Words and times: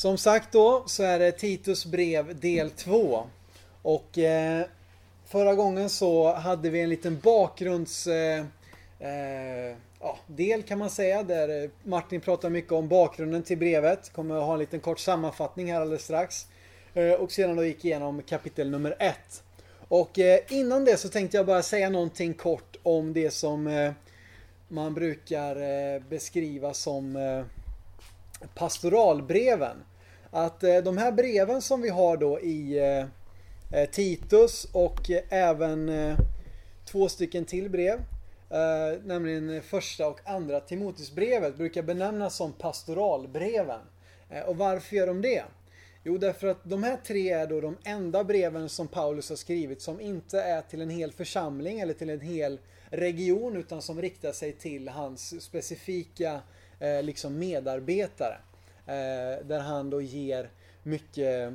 Som 0.00 0.18
sagt 0.18 0.52
då 0.52 0.82
så 0.86 1.02
är 1.02 1.18
det 1.18 1.32
Titus 1.32 1.86
brev 1.86 2.40
del 2.40 2.70
2. 2.70 3.26
Och 3.82 4.18
eh, 4.18 4.66
förra 5.26 5.54
gången 5.54 5.90
så 5.90 6.34
hade 6.34 6.70
vi 6.70 6.80
en 6.80 6.88
liten 6.88 7.20
bakgrunds... 7.22 8.06
Eh, 8.06 8.44
eh, 8.98 9.76
ja, 10.00 10.18
del 10.26 10.62
kan 10.62 10.78
man 10.78 10.90
säga 10.90 11.22
där 11.22 11.64
eh, 11.64 11.70
Martin 11.82 12.20
pratar 12.20 12.50
mycket 12.50 12.72
om 12.72 12.88
bakgrunden 12.88 13.42
till 13.42 13.58
brevet. 13.58 14.12
Kommer 14.12 14.36
att 14.36 14.44
ha 14.44 14.52
en 14.52 14.58
liten 14.58 14.80
kort 14.80 14.98
sammanfattning 14.98 15.72
här 15.72 15.80
alldeles 15.80 16.04
strax. 16.04 16.46
Eh, 16.94 17.12
och 17.12 17.32
sedan 17.32 17.56
då 17.56 17.64
gick 17.64 17.84
igenom 17.84 18.22
kapitel 18.22 18.70
nummer 18.70 18.96
1. 18.98 19.16
Och 19.88 20.18
eh, 20.18 20.40
innan 20.48 20.84
det 20.84 20.96
så 20.96 21.08
tänkte 21.08 21.36
jag 21.36 21.46
bara 21.46 21.62
säga 21.62 21.90
någonting 21.90 22.34
kort 22.34 22.76
om 22.82 23.12
det 23.12 23.30
som 23.30 23.66
eh, 23.66 23.92
man 24.68 24.94
brukar 24.94 25.56
eh, 25.56 26.02
beskriva 26.08 26.74
som 26.74 27.18
pastoralbreven. 28.54 29.76
Att 30.30 30.64
eh, 30.64 30.78
de 30.78 30.98
här 30.98 31.12
breven 31.12 31.62
som 31.62 31.82
vi 31.82 31.88
har 31.88 32.16
då 32.16 32.40
i 32.40 32.78
eh, 32.78 33.80
eh, 33.80 33.90
Titus 33.90 34.66
och 34.72 35.10
även 35.28 35.90
två 36.84 37.08
stycken 37.08 37.44
till 37.44 37.70
brev 37.70 38.00
nämligen 39.04 39.62
första 39.62 40.08
och 40.08 40.20
andra 40.24 40.60
Timoteusbrevet 40.60 41.56
brukar 41.56 41.82
benämnas 41.82 42.36
som 42.36 42.52
pastoralbreven. 42.52 43.80
Och 44.46 44.56
varför 44.56 44.96
gör 44.96 45.06
de 45.06 45.22
det? 45.22 45.42
Jo, 46.04 46.18
därför 46.18 46.46
att 46.46 46.64
de 46.64 46.82
här 46.82 46.96
tre 46.96 47.30
är 47.30 47.46
då 47.46 47.60
de 47.60 47.76
enda 47.84 48.24
breven 48.24 48.68
som 48.68 48.88
Paulus 48.88 49.28
har 49.28 49.36
skrivit 49.36 49.82
som 49.82 50.00
inte 50.00 50.42
är 50.42 50.62
till 50.62 50.80
en 50.80 50.90
hel 50.90 51.12
församling 51.12 51.80
eller 51.80 51.94
till 51.94 52.10
en 52.10 52.20
hel 52.20 52.58
region 52.90 53.56
utan 53.56 53.82
som 53.82 54.02
riktar 54.02 54.32
sig 54.32 54.52
till 54.52 54.88
hans 54.88 55.42
specifika 55.42 56.40
eh, 56.78 57.02
liksom 57.02 57.38
medarbetare. 57.38 58.36
Eh, 58.90 59.46
där 59.46 59.60
han 59.60 59.90
då 59.90 60.00
ger 60.00 60.50
mycket 60.82 61.52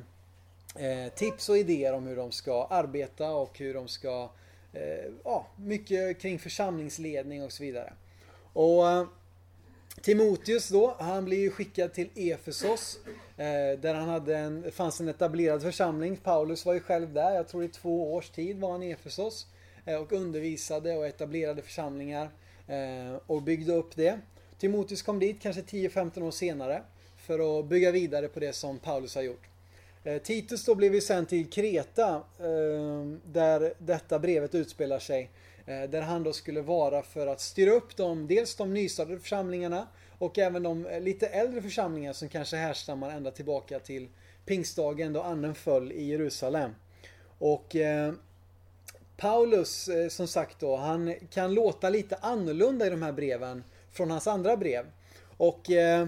eh, 0.75 1.13
tips 1.15 1.49
och 1.49 1.57
idéer 1.57 1.93
om 1.93 2.07
hur 2.07 2.15
de 2.15 2.31
ska 2.31 2.65
arbeta 2.65 3.31
och 3.31 3.59
hur 3.59 3.73
de 3.73 3.87
ska 3.87 4.29
Eh, 4.75 5.11
ja, 5.23 5.47
mycket 5.55 6.19
kring 6.19 6.39
församlingsledning 6.39 7.43
och 7.43 7.51
så 7.51 7.63
vidare. 7.63 7.93
Och 8.53 8.89
eh, 8.89 9.05
Timoteus 10.01 10.69
då, 10.69 10.95
han 10.99 11.25
blir 11.25 11.39
ju 11.39 11.49
skickad 11.49 11.93
till 11.93 12.09
Efesos 12.15 12.99
eh, 13.37 13.79
där 13.79 13.93
han 13.93 14.09
hade 14.09 14.37
en, 14.37 14.71
fanns 14.71 15.01
en 15.01 15.07
etablerad 15.07 15.61
församling. 15.61 16.17
Paulus 16.17 16.65
var 16.65 16.73
ju 16.73 16.79
själv 16.79 17.13
där, 17.13 17.31
jag 17.31 17.47
tror 17.47 17.63
i 17.63 17.67
två 17.67 18.13
års 18.13 18.29
tid 18.29 18.59
var 18.59 18.71
han 18.71 18.83
i 18.83 18.91
Efesos 18.91 19.47
och 20.01 20.13
undervisade 20.13 20.97
och 20.97 21.05
etablerade 21.05 21.61
församlingar 21.61 22.29
och 23.25 23.41
byggde 23.41 23.73
upp 23.73 23.95
det. 23.95 24.19
Timoteus 24.57 25.01
kom 25.01 25.19
dit 25.19 25.41
kanske 25.41 25.61
10-15 25.61 26.21
år 26.21 26.31
senare 26.31 26.81
för 27.25 27.59
att 27.59 27.65
bygga 27.65 27.91
vidare 27.91 28.27
på 28.27 28.39
det 28.39 28.53
som 28.53 28.79
Paulus 28.79 29.15
har 29.15 29.21
gjort. 29.21 29.47
Eh, 30.03 30.21
Titus 30.21 30.65
då 30.65 30.75
blev 30.75 30.95
ju 30.95 31.01
sänd 31.01 31.29
till 31.29 31.49
Kreta 31.49 32.15
eh, 32.39 33.05
där 33.25 33.73
detta 33.77 34.19
brevet 34.19 34.55
utspelar 34.55 34.99
sig. 34.99 35.29
Eh, 35.65 35.83
där 35.83 36.01
han 36.01 36.23
då 36.23 36.33
skulle 36.33 36.61
vara 36.61 37.03
för 37.03 37.27
att 37.27 37.41
styra 37.41 37.71
upp 37.71 37.95
de, 37.95 38.27
dels 38.27 38.55
de 38.55 38.73
nystartade 38.73 39.19
församlingarna 39.19 39.87
och 40.17 40.37
även 40.37 40.63
de 40.63 40.87
lite 41.01 41.27
äldre 41.27 41.61
församlingar 41.61 42.13
som 42.13 42.29
kanske 42.29 42.57
härstammar 42.57 43.09
ända 43.09 43.31
tillbaka 43.31 43.79
till 43.79 44.07
pingstdagen 44.45 45.13
då 45.13 45.21
anden 45.21 45.55
föll 45.55 45.91
i 45.91 46.03
Jerusalem. 46.03 46.71
Och 47.39 47.75
Paulus 49.17 49.89
som 50.09 50.27
sagt 50.27 50.59
då, 50.59 50.75
han 50.75 51.15
kan 51.29 51.53
låta 51.53 51.89
lite 51.89 52.15
annorlunda 52.15 52.87
i 52.87 52.89
de 52.89 53.01
här 53.01 53.11
breven 53.11 53.63
från 53.91 54.11
hans 54.11 54.27
andra 54.27 54.57
brev. 54.57 54.85
Och 55.37 55.69
Eh, 55.69 56.07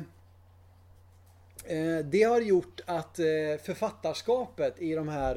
Eh, 1.70 2.06
det 2.06 2.24
har 2.24 2.42
gjort 2.42 2.82
att 2.86 3.20
eh, 3.20 3.26
författarskapet 3.64 4.82
i 4.82 4.96
de 4.96 5.08
här 5.08 5.36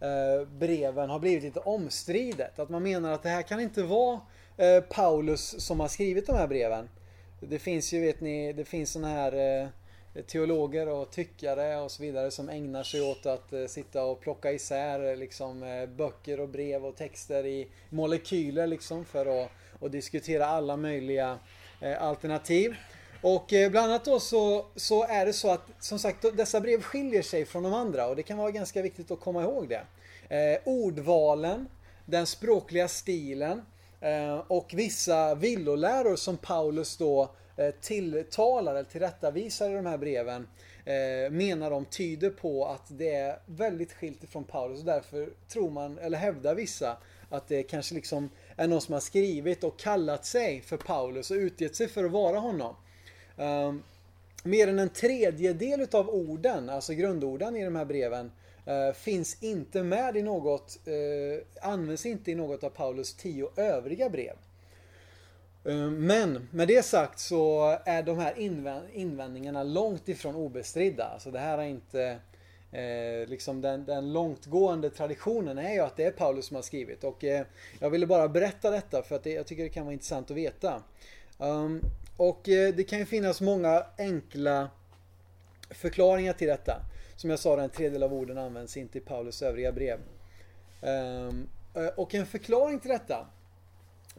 eh, 0.00 0.48
breven 0.48 1.10
har 1.10 1.18
blivit 1.18 1.42
lite 1.42 1.60
omstridet. 1.60 2.58
Att 2.58 2.68
man 2.68 2.82
menar 2.82 3.12
att 3.12 3.22
det 3.22 3.28
här 3.28 3.42
kan 3.42 3.60
inte 3.60 3.82
vara 3.82 4.20
Paulus 4.88 5.66
som 5.66 5.80
har 5.80 5.88
skrivit 5.88 6.26
de 6.26 6.36
här 6.36 6.46
breven. 6.46 6.88
Det 7.40 7.58
finns 7.58 7.92
ju, 7.92 8.00
vet 8.00 8.20
ni, 8.20 8.52
det 8.52 8.64
finns 8.64 8.92
sådana 8.92 9.08
här 9.08 9.68
teologer 10.26 10.88
och 10.88 11.10
tyckare 11.10 11.76
och 11.76 11.90
så 11.90 12.02
vidare 12.02 12.30
som 12.30 12.48
ägnar 12.48 12.82
sig 12.82 13.02
åt 13.02 13.26
att 13.26 13.70
sitta 13.70 14.04
och 14.04 14.20
plocka 14.20 14.52
isär 14.52 15.16
liksom 15.16 15.86
böcker 15.96 16.40
och 16.40 16.48
brev 16.48 16.86
och 16.86 16.96
texter 16.96 17.46
i 17.46 17.68
molekyler 17.90 18.66
liksom 18.66 19.04
för 19.04 19.42
att 19.42 19.50
och 19.80 19.90
diskutera 19.90 20.46
alla 20.46 20.76
möjliga 20.76 21.38
alternativ. 21.98 22.76
Och 23.28 23.52
eh, 23.52 23.70
bland 23.70 23.90
annat 23.90 24.04
då 24.04 24.20
så, 24.20 24.66
så 24.76 25.04
är 25.04 25.26
det 25.26 25.32
så 25.32 25.50
att 25.50 25.70
som 25.80 25.98
sagt 25.98 26.24
dessa 26.36 26.60
brev 26.60 26.82
skiljer 26.82 27.22
sig 27.22 27.44
från 27.44 27.62
de 27.62 27.74
andra 27.74 28.06
och 28.06 28.16
det 28.16 28.22
kan 28.22 28.38
vara 28.38 28.50
ganska 28.50 28.82
viktigt 28.82 29.10
att 29.10 29.20
komma 29.20 29.42
ihåg 29.42 29.68
det. 29.68 29.82
Eh, 30.36 30.60
ordvalen, 30.64 31.68
den 32.04 32.26
språkliga 32.26 32.88
stilen 32.88 33.62
eh, 34.00 34.36
och 34.36 34.72
vissa 34.74 35.34
villoläror 35.34 36.16
som 36.16 36.36
Paulus 36.36 36.96
då 36.96 37.30
eh, 37.56 37.70
tilltalar 37.80 38.74
eller 38.74 38.84
tillrättavisar 38.84 39.70
i 39.70 39.74
de 39.74 39.86
här 39.86 39.98
breven 39.98 40.48
eh, 40.84 41.30
menar 41.30 41.70
de 41.70 41.84
tyder 41.84 42.30
på 42.30 42.66
att 42.66 42.86
det 42.88 43.14
är 43.14 43.38
väldigt 43.46 43.92
skilt 43.92 44.24
ifrån 44.24 44.44
Paulus 44.44 44.78
och 44.78 44.86
därför 44.86 45.28
tror 45.48 45.70
man, 45.70 45.98
eller 45.98 46.18
hävdar 46.18 46.54
vissa, 46.54 46.96
att 47.30 47.48
det 47.48 47.62
kanske 47.62 47.94
liksom 47.94 48.30
är 48.56 48.68
någon 48.68 48.80
som 48.80 48.92
har 48.92 49.00
skrivit 49.00 49.64
och 49.64 49.78
kallat 49.78 50.24
sig 50.24 50.60
för 50.60 50.76
Paulus 50.76 51.30
och 51.30 51.36
utgett 51.36 51.76
sig 51.76 51.88
för 51.88 52.04
att 52.04 52.12
vara 52.12 52.38
honom. 52.38 52.76
Um, 53.36 53.82
mer 54.42 54.68
än 54.68 54.78
en 54.78 54.88
tredjedel 54.88 55.80
utav 55.80 56.08
orden, 56.08 56.70
alltså 56.70 56.92
grundorden 56.92 57.56
i 57.56 57.64
de 57.64 57.76
här 57.76 57.84
breven, 57.84 58.32
uh, 58.68 58.94
finns 58.94 59.42
inte 59.42 59.82
med 59.82 60.16
i 60.16 60.22
något, 60.22 60.78
uh, 60.88 61.70
används 61.70 62.06
inte 62.06 62.30
i 62.30 62.34
något 62.34 62.64
av 62.64 62.70
Paulus 62.70 63.14
tio 63.14 63.50
övriga 63.56 64.10
brev. 64.10 64.34
Uh, 65.66 65.90
men 65.90 66.48
med 66.50 66.68
det 66.68 66.84
sagt 66.84 67.18
så 67.18 67.78
är 67.84 68.02
de 68.02 68.18
här 68.18 68.34
invändningarna 68.94 69.62
långt 69.62 70.08
ifrån 70.08 70.34
obestridda. 70.34 71.04
Alltså 71.04 71.30
det 71.30 71.38
här 71.38 71.58
är 71.58 71.64
inte 71.64 72.18
Eh, 72.76 73.28
liksom 73.28 73.60
den, 73.60 73.84
den 73.84 74.12
långtgående 74.12 74.90
traditionen 74.90 75.58
är 75.58 75.72
ju 75.72 75.80
att 75.80 75.96
det 75.96 76.04
är 76.04 76.10
Paulus 76.10 76.46
som 76.46 76.54
har 76.54 76.62
skrivit 76.62 77.04
och 77.04 77.24
eh, 77.24 77.46
jag 77.78 77.90
ville 77.90 78.06
bara 78.06 78.28
berätta 78.28 78.70
detta 78.70 79.02
för 79.02 79.16
att 79.16 79.24
det, 79.24 79.30
jag 79.30 79.46
tycker 79.46 79.62
det 79.62 79.68
kan 79.68 79.84
vara 79.84 79.92
intressant 79.92 80.30
att 80.30 80.36
veta. 80.36 80.82
Um, 81.38 81.80
och 82.16 82.48
eh, 82.48 82.74
det 82.74 82.84
kan 82.84 82.98
ju 82.98 83.06
finnas 83.06 83.40
många 83.40 83.86
enkla 83.98 84.70
förklaringar 85.70 86.32
till 86.32 86.48
detta. 86.48 86.80
Som 87.16 87.30
jag 87.30 87.38
sa, 87.38 87.60
en 87.60 87.70
tredjedel 87.70 88.02
av 88.02 88.14
orden 88.14 88.38
används 88.38 88.76
inte 88.76 88.98
i 88.98 89.00
Paulus 89.00 89.42
övriga 89.42 89.72
brev. 89.72 89.98
Ehm, 90.82 91.48
eh, 91.74 91.86
och 91.86 92.14
en 92.14 92.26
förklaring 92.26 92.80
till 92.80 92.90
detta 92.90 93.26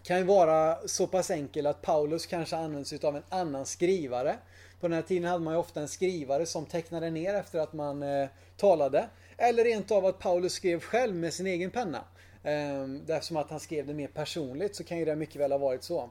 kan 0.04 0.18
ju 0.18 0.24
vara 0.24 0.88
så 0.88 1.08
pass 1.08 1.32
enkel 1.32 1.68
att 1.68 1.82
Paulus 1.82 2.26
kanske 2.26 2.56
används 2.56 2.94
av 2.94 3.16
en 3.16 3.24
annan 3.30 3.66
skrivare. 3.66 4.36
På 4.80 4.88
den 4.88 4.94
här 4.94 5.02
tiden 5.02 5.30
hade 5.30 5.44
man 5.44 5.54
ju 5.54 5.60
ofta 5.60 5.82
en 5.82 5.88
skrivare 5.88 6.46
som 6.46 6.66
tecknade 6.66 7.10
ner 7.10 7.34
efter 7.34 7.60
att 7.60 7.74
man 7.74 8.04
eh, 8.04 8.28
talade. 8.58 9.10
Eller 9.38 9.64
rent 9.64 9.92
av 9.92 10.06
att 10.06 10.20
Paulus 10.20 10.54
skrev 10.54 10.80
själv 10.80 11.16
med 11.16 11.34
sin 11.34 11.48
egen 11.48 11.72
penna. 11.72 12.04
Ehm, 12.44 13.02
Eftersom 13.08 13.38
att 13.38 13.50
han 13.50 13.60
skrev 13.60 13.88
det 13.88 13.94
mer 13.94 14.08
personligt 14.08 14.76
så 14.76 14.84
kan 14.84 14.98
ju 14.98 15.06
det 15.06 15.16
mycket 15.16 15.42
väl 15.42 15.52
ha 15.52 15.58
varit 15.58 15.84
så. 15.84 16.10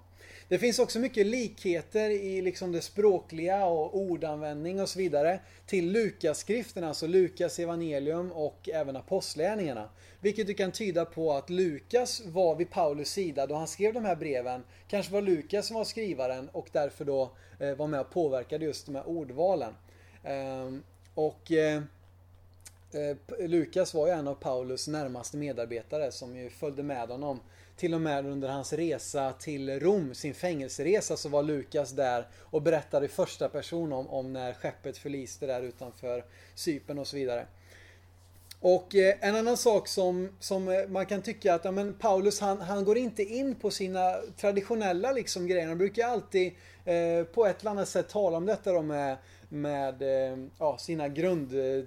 Det 0.49 0.59
finns 0.59 0.79
också 0.79 0.99
mycket 0.99 1.27
likheter 1.27 2.11
i 2.11 2.43
liksom 2.43 2.73
det 2.73 2.81
språkliga 2.81 3.67
och 3.67 3.97
ordanvändning 3.97 4.81
och 4.81 4.89
så 4.89 4.99
vidare 4.99 5.41
till 5.67 5.93
Lukas-skrifterna, 5.93 6.89
alltså 6.89 7.07
Lukas 7.07 7.59
evangelium 7.59 8.33
och 8.33 8.69
även 8.73 8.97
apostlärningarna. 8.97 9.89
Vilket 10.21 10.47
du 10.47 10.55
kan 10.55 10.73
tyda 10.73 11.05
på 11.05 11.33
att 11.33 11.51
Lukas 11.51 12.23
var 12.27 12.57
vid 12.57 12.71
Paulus 12.71 13.09
sida 13.09 13.47
då 13.47 13.55
han 13.55 13.69
skrev 13.69 13.95
de 13.95 14.05
här 14.05 14.17
breven. 14.17 14.65
Kanske 14.89 15.13
var 15.13 15.23
Lukas 15.23 15.67
som 15.67 15.77
var 15.77 15.85
skrivaren 15.85 16.49
och 16.49 16.69
därför 16.73 17.05
då 17.05 17.31
eh, 17.61 17.75
var 17.75 17.87
med 17.87 18.01
och 18.01 18.11
påverkade 18.11 18.65
just 18.65 18.87
de 18.87 18.95
här 18.95 19.09
ordvalen. 19.09 19.75
Ehm, 20.25 20.83
och 21.15 21.53
eh, 21.53 21.83
eh, 22.95 23.47
Lukas 23.49 23.95
var 23.95 24.07
ju 24.07 24.13
en 24.13 24.29
av 24.29 24.35
Paulus 24.35 24.89
närmaste 24.89 25.37
medarbetare 25.37 26.13
som 26.13 26.37
ju 26.37 26.51
följde 26.51 26.83
med 26.83 27.09
honom 27.09 27.41
till 27.77 27.95
och 27.95 28.01
med 28.01 28.27
under 28.27 28.49
hans 28.49 28.73
resa 28.73 29.33
till 29.33 29.81
Rom, 29.81 30.15
sin 30.15 30.35
fängelseresa, 30.35 31.17
så 31.17 31.29
var 31.29 31.43
Lukas 31.43 31.91
där 31.91 32.27
och 32.35 32.63
berättade 32.63 33.07
i 33.07 33.09
första 33.09 33.49
person 33.49 33.93
om, 33.93 34.09
om 34.09 34.33
när 34.33 34.53
skeppet 34.53 34.99
förliste 34.99 35.47
där 35.47 35.63
utanför 35.63 36.25
Cypern 36.55 36.99
och 36.99 37.07
så 37.07 37.17
vidare. 37.17 37.47
Och 38.61 38.95
eh, 38.95 39.15
en 39.21 39.37
annan 39.37 39.57
sak 39.57 39.89
som, 39.89 40.29
som 40.41 40.69
eh, 40.69 40.89
man 40.89 41.07
kan 41.07 41.23
tycka 41.23 41.55
att 41.55 41.65
ja, 41.65 41.71
men 41.71 41.95
Paulus 41.95 42.41
han, 42.41 42.61
han 42.61 42.85
går 42.85 42.99
inte 42.99 43.23
in 43.23 43.55
på 43.55 43.71
sina 43.71 44.17
traditionella 44.37 45.13
liksom 45.13 45.47
grejer. 45.47 45.67
Han 45.67 45.79
brukar 45.79 46.09
alltid 46.09 46.53
eh, 46.85 47.25
på 47.25 47.47
ett 47.47 47.61
eller 47.61 47.71
annat 47.71 47.89
sätt 47.89 48.09
tala 48.09 48.37
om 48.37 48.47
detta 48.47 48.73
då 48.73 48.83
med, 48.83 49.17
med 49.49 50.03
eh, 50.03 50.39
ja, 50.59 50.79
sina 50.79 51.07
eh, 51.07 51.85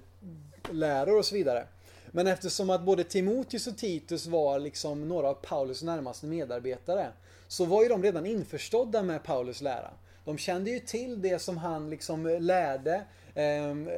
läror 0.72 1.18
och 1.18 1.24
så 1.24 1.34
vidare. 1.34 1.66
Men 2.10 2.26
eftersom 2.26 2.70
att 2.70 2.82
både 2.82 3.04
Timoteus 3.04 3.66
och 3.66 3.76
Titus 3.76 4.26
var 4.26 4.58
liksom 4.58 5.08
några 5.08 5.28
av 5.28 5.34
Paulus 5.34 5.82
närmaste 5.82 6.26
medarbetare 6.26 7.08
så 7.48 7.64
var 7.64 7.82
ju 7.82 7.88
de 7.88 8.02
redan 8.02 8.26
införstådda 8.26 9.02
med 9.02 9.22
Paulus 9.22 9.60
lära. 9.60 9.90
De 10.24 10.38
kände 10.38 10.70
ju 10.70 10.78
till 10.78 11.22
det 11.22 11.38
som 11.38 11.56
han 11.56 11.90
liksom 11.90 12.26
lärde 12.40 13.02
ehm, 13.34 13.90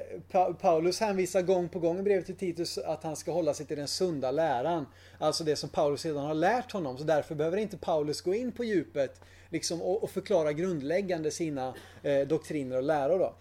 Paulus 0.61 1.01
hänvisar 1.01 1.43
gång 1.43 1.69
på 1.69 1.79
gång 1.79 1.99
i 1.99 2.03
brevet 2.03 2.27
till 2.27 2.37
Titus 2.37 2.79
att 2.79 3.03
han 3.03 3.17
ska 3.17 3.33
hålla 3.33 3.55
sig 3.55 3.67
till 3.67 3.77
den 3.77 3.89
sunda 3.89 4.31
läran. 4.31 4.87
Alltså 5.19 5.45
det 5.45 5.57
som 5.57 5.69
Paulus 5.69 6.05
redan 6.05 6.27
har 6.27 6.35
lärt 6.35 6.73
honom. 6.73 6.99
Så 6.99 7.05
därför 7.05 7.35
behöver 7.35 7.57
inte 7.57 7.77
Paulus 7.77 8.21
gå 8.21 8.35
in 8.35 8.53
på 8.53 8.65
djupet 8.65 9.21
liksom, 9.49 9.83
och, 9.83 10.11
förklara 10.11 10.53
grundläggande 10.53 11.31
sina 11.31 11.75
eh, 12.03 12.21
doktriner 12.21 12.77
och 12.77 12.83
läror. 12.83 13.19
Då. 13.19 13.35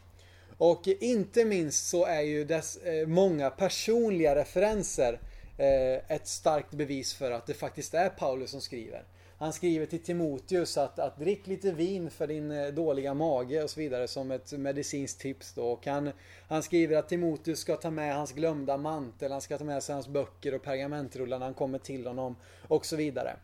Och 0.61 0.87
inte 0.87 1.45
minst 1.45 1.89
så 1.89 2.05
är 2.05 2.21
ju 2.21 2.43
dess 2.43 2.77
eh, 2.77 3.07
många 3.07 3.49
personliga 3.49 4.35
referenser 4.35 5.19
eh, 5.57 6.15
ett 6.15 6.27
starkt 6.27 6.71
bevis 6.71 7.13
för 7.13 7.31
att 7.31 7.47
det 7.47 7.53
faktiskt 7.53 7.93
är 7.93 8.09
Paulus 8.09 8.51
som 8.51 8.61
skriver. 8.61 9.03
Han 9.37 9.53
skriver 9.53 9.85
till 9.85 10.03
Timoteus 10.03 10.77
att, 10.77 10.99
att 10.99 11.19
drick 11.19 11.47
lite 11.47 11.71
vin 11.71 12.11
för 12.11 12.27
din 12.27 12.51
eh, 12.51 12.67
dåliga 12.67 13.13
mage 13.13 13.63
och 13.63 13.69
så 13.69 13.79
vidare 13.79 14.07
som 14.07 14.31
ett 14.31 14.51
medicinskt 14.51 15.21
tips 15.21 15.53
då. 15.53 15.65
Och 15.65 15.85
han, 15.85 16.11
han 16.47 16.63
skriver 16.63 16.97
att 16.97 17.09
Timoteus 17.09 17.59
ska 17.59 17.75
ta 17.75 17.91
med 17.91 18.15
hans 18.15 18.31
glömda 18.31 18.77
mantel, 18.77 19.31
han 19.31 19.41
ska 19.41 19.57
ta 19.57 19.63
med 19.63 19.83
sig 19.83 19.93
hans 19.93 20.07
böcker 20.07 20.55
och 20.55 20.63
pergamentrullar 20.63 21.39
när 21.39 21.45
han 21.45 21.53
kommer 21.53 21.79
till 21.79 22.07
honom 22.07 22.35
och 22.67 22.85
så 22.85 22.95
vidare. 22.95 23.35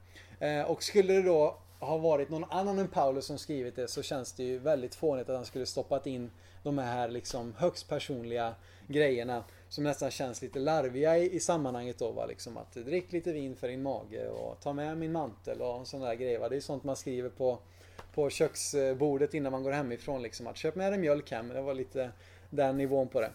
Och 0.67 0.83
skulle 0.83 1.13
det 1.13 1.21
då 1.21 1.57
ha 1.79 1.97
varit 1.97 2.29
någon 2.29 2.45
annan 2.49 2.79
än 2.79 2.87
Paulus 2.87 3.25
som 3.25 3.37
skrivit 3.37 3.75
det 3.75 3.87
så 3.87 4.01
känns 4.01 4.33
det 4.33 4.43
ju 4.43 4.59
väldigt 4.59 4.95
fånigt 4.95 5.29
att 5.29 5.35
han 5.35 5.45
skulle 5.45 5.65
stoppat 5.65 6.07
in 6.07 6.31
de 6.63 6.77
här 6.77 7.07
liksom 7.07 7.53
högst 7.57 7.89
personliga 7.89 8.55
grejerna 8.87 9.43
som 9.69 9.83
nästan 9.83 10.11
känns 10.11 10.41
lite 10.41 10.59
larviga 10.59 11.17
i, 11.17 11.35
i 11.35 11.39
sammanhanget 11.39 11.99
då 11.99 12.11
va. 12.11 12.25
Liksom 12.25 12.57
att 12.57 12.73
drick 12.73 13.11
lite 13.11 13.31
vin 13.31 13.55
för 13.55 13.67
din 13.67 13.83
mage 13.83 14.29
och 14.29 14.59
ta 14.61 14.73
med 14.73 14.97
min 14.97 15.11
mantel 15.11 15.61
och 15.61 15.87
sådana 15.87 16.07
där 16.07 16.15
grejer 16.15 16.39
va. 16.39 16.49
Det 16.49 16.55
är 16.55 16.61
sånt 16.61 16.83
man 16.83 16.95
skriver 16.95 17.29
på, 17.29 17.59
på 18.13 18.29
köksbordet 18.29 19.33
innan 19.33 19.51
man 19.51 19.63
går 19.63 19.71
hemifrån 19.71 20.21
liksom. 20.21 20.47
Att 20.47 20.57
köp 20.57 20.75
med 20.75 20.91
dig 20.91 20.99
mjölk 20.99 21.31
hem. 21.31 21.47
Det 21.47 21.61
var 21.61 21.73
lite 21.73 22.11
den 22.49 22.77
nivån 22.77 23.07
på 23.07 23.21
det. 23.21 23.31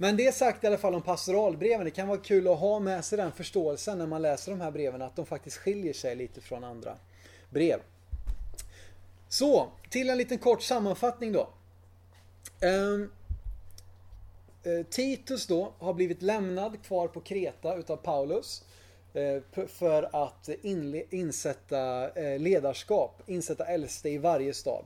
Men 0.00 0.16
det 0.16 0.34
sagt 0.34 0.64
i 0.64 0.66
alla 0.66 0.78
fall 0.78 0.94
om 0.94 1.02
pastoralbreven. 1.02 1.84
Det 1.84 1.90
kan 1.90 2.08
vara 2.08 2.18
kul 2.18 2.48
att 2.48 2.58
ha 2.58 2.78
med 2.78 3.04
sig 3.04 3.18
den 3.18 3.32
förståelsen 3.32 3.98
när 3.98 4.06
man 4.06 4.22
läser 4.22 4.52
de 4.52 4.60
här 4.60 4.70
breven 4.70 5.02
att 5.02 5.16
de 5.16 5.26
faktiskt 5.26 5.56
skiljer 5.56 5.92
sig 5.92 6.16
lite 6.16 6.40
från 6.40 6.64
andra 6.64 6.96
brev. 7.50 7.80
Så, 9.28 9.68
till 9.90 10.10
en 10.10 10.18
liten 10.18 10.38
kort 10.38 10.62
sammanfattning 10.62 11.32
då. 11.32 11.48
Um, 12.60 13.10
Titus 14.90 15.46
då 15.46 15.72
har 15.78 15.94
blivit 15.94 16.22
lämnad 16.22 16.82
kvar 16.82 17.08
på 17.08 17.20
Kreta 17.20 17.76
utav 17.76 17.96
Paulus 17.96 18.64
uh, 19.16 19.66
för 19.66 20.24
att 20.26 20.48
insätta 21.10 22.06
uh, 22.06 22.38
ledarskap, 22.38 23.22
insätta 23.26 23.64
äldste 23.64 24.10
i 24.10 24.18
varje 24.18 24.54
stad. 24.54 24.84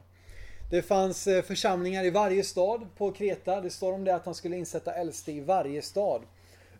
Det 0.70 0.82
fanns 0.82 1.26
uh, 1.26 1.43
församlingar 1.43 2.05
i 2.05 2.11
varje 2.11 2.44
stad 2.44 2.87
på 2.97 3.12
Kreta. 3.12 3.61
Det 3.61 3.70
står 3.70 3.93
om 3.93 4.05
det 4.05 4.14
att 4.14 4.25
han 4.25 4.35
skulle 4.35 4.56
insätta 4.56 4.94
äldste 4.94 5.32
i 5.32 5.41
varje 5.41 5.82
stad. 5.82 6.23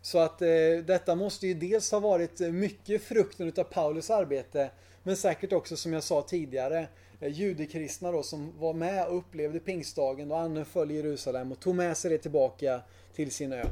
Så 0.01 0.19
att 0.19 0.39
detta 0.85 1.15
måste 1.15 1.47
ju 1.47 1.53
dels 1.53 1.91
ha 1.91 1.99
varit 1.99 2.39
mycket 2.39 3.03
frukten 3.03 3.47
utav 3.47 3.63
Paulus 3.63 4.09
arbete 4.09 4.69
men 5.03 5.17
säkert 5.17 5.53
också 5.53 5.77
som 5.77 5.93
jag 5.93 6.03
sa 6.03 6.21
tidigare 6.21 6.87
Eh, 7.19 7.31
judekristna 7.31 8.11
då 8.11 8.23
som 8.23 8.59
var 8.59 8.73
med 8.73 9.07
och 9.07 9.17
upplevde 9.17 9.59
pingstdagen 9.59 10.29
då 10.29 10.35
anden 10.35 10.65
föll 10.65 10.91
i 10.91 10.95
Jerusalem 10.95 11.51
och 11.51 11.59
tog 11.59 11.75
med 11.75 11.97
sig 11.97 12.11
det 12.11 12.17
tillbaka 12.17 12.81
till 13.15 13.31
sin 13.31 13.53
ö. 13.53 13.65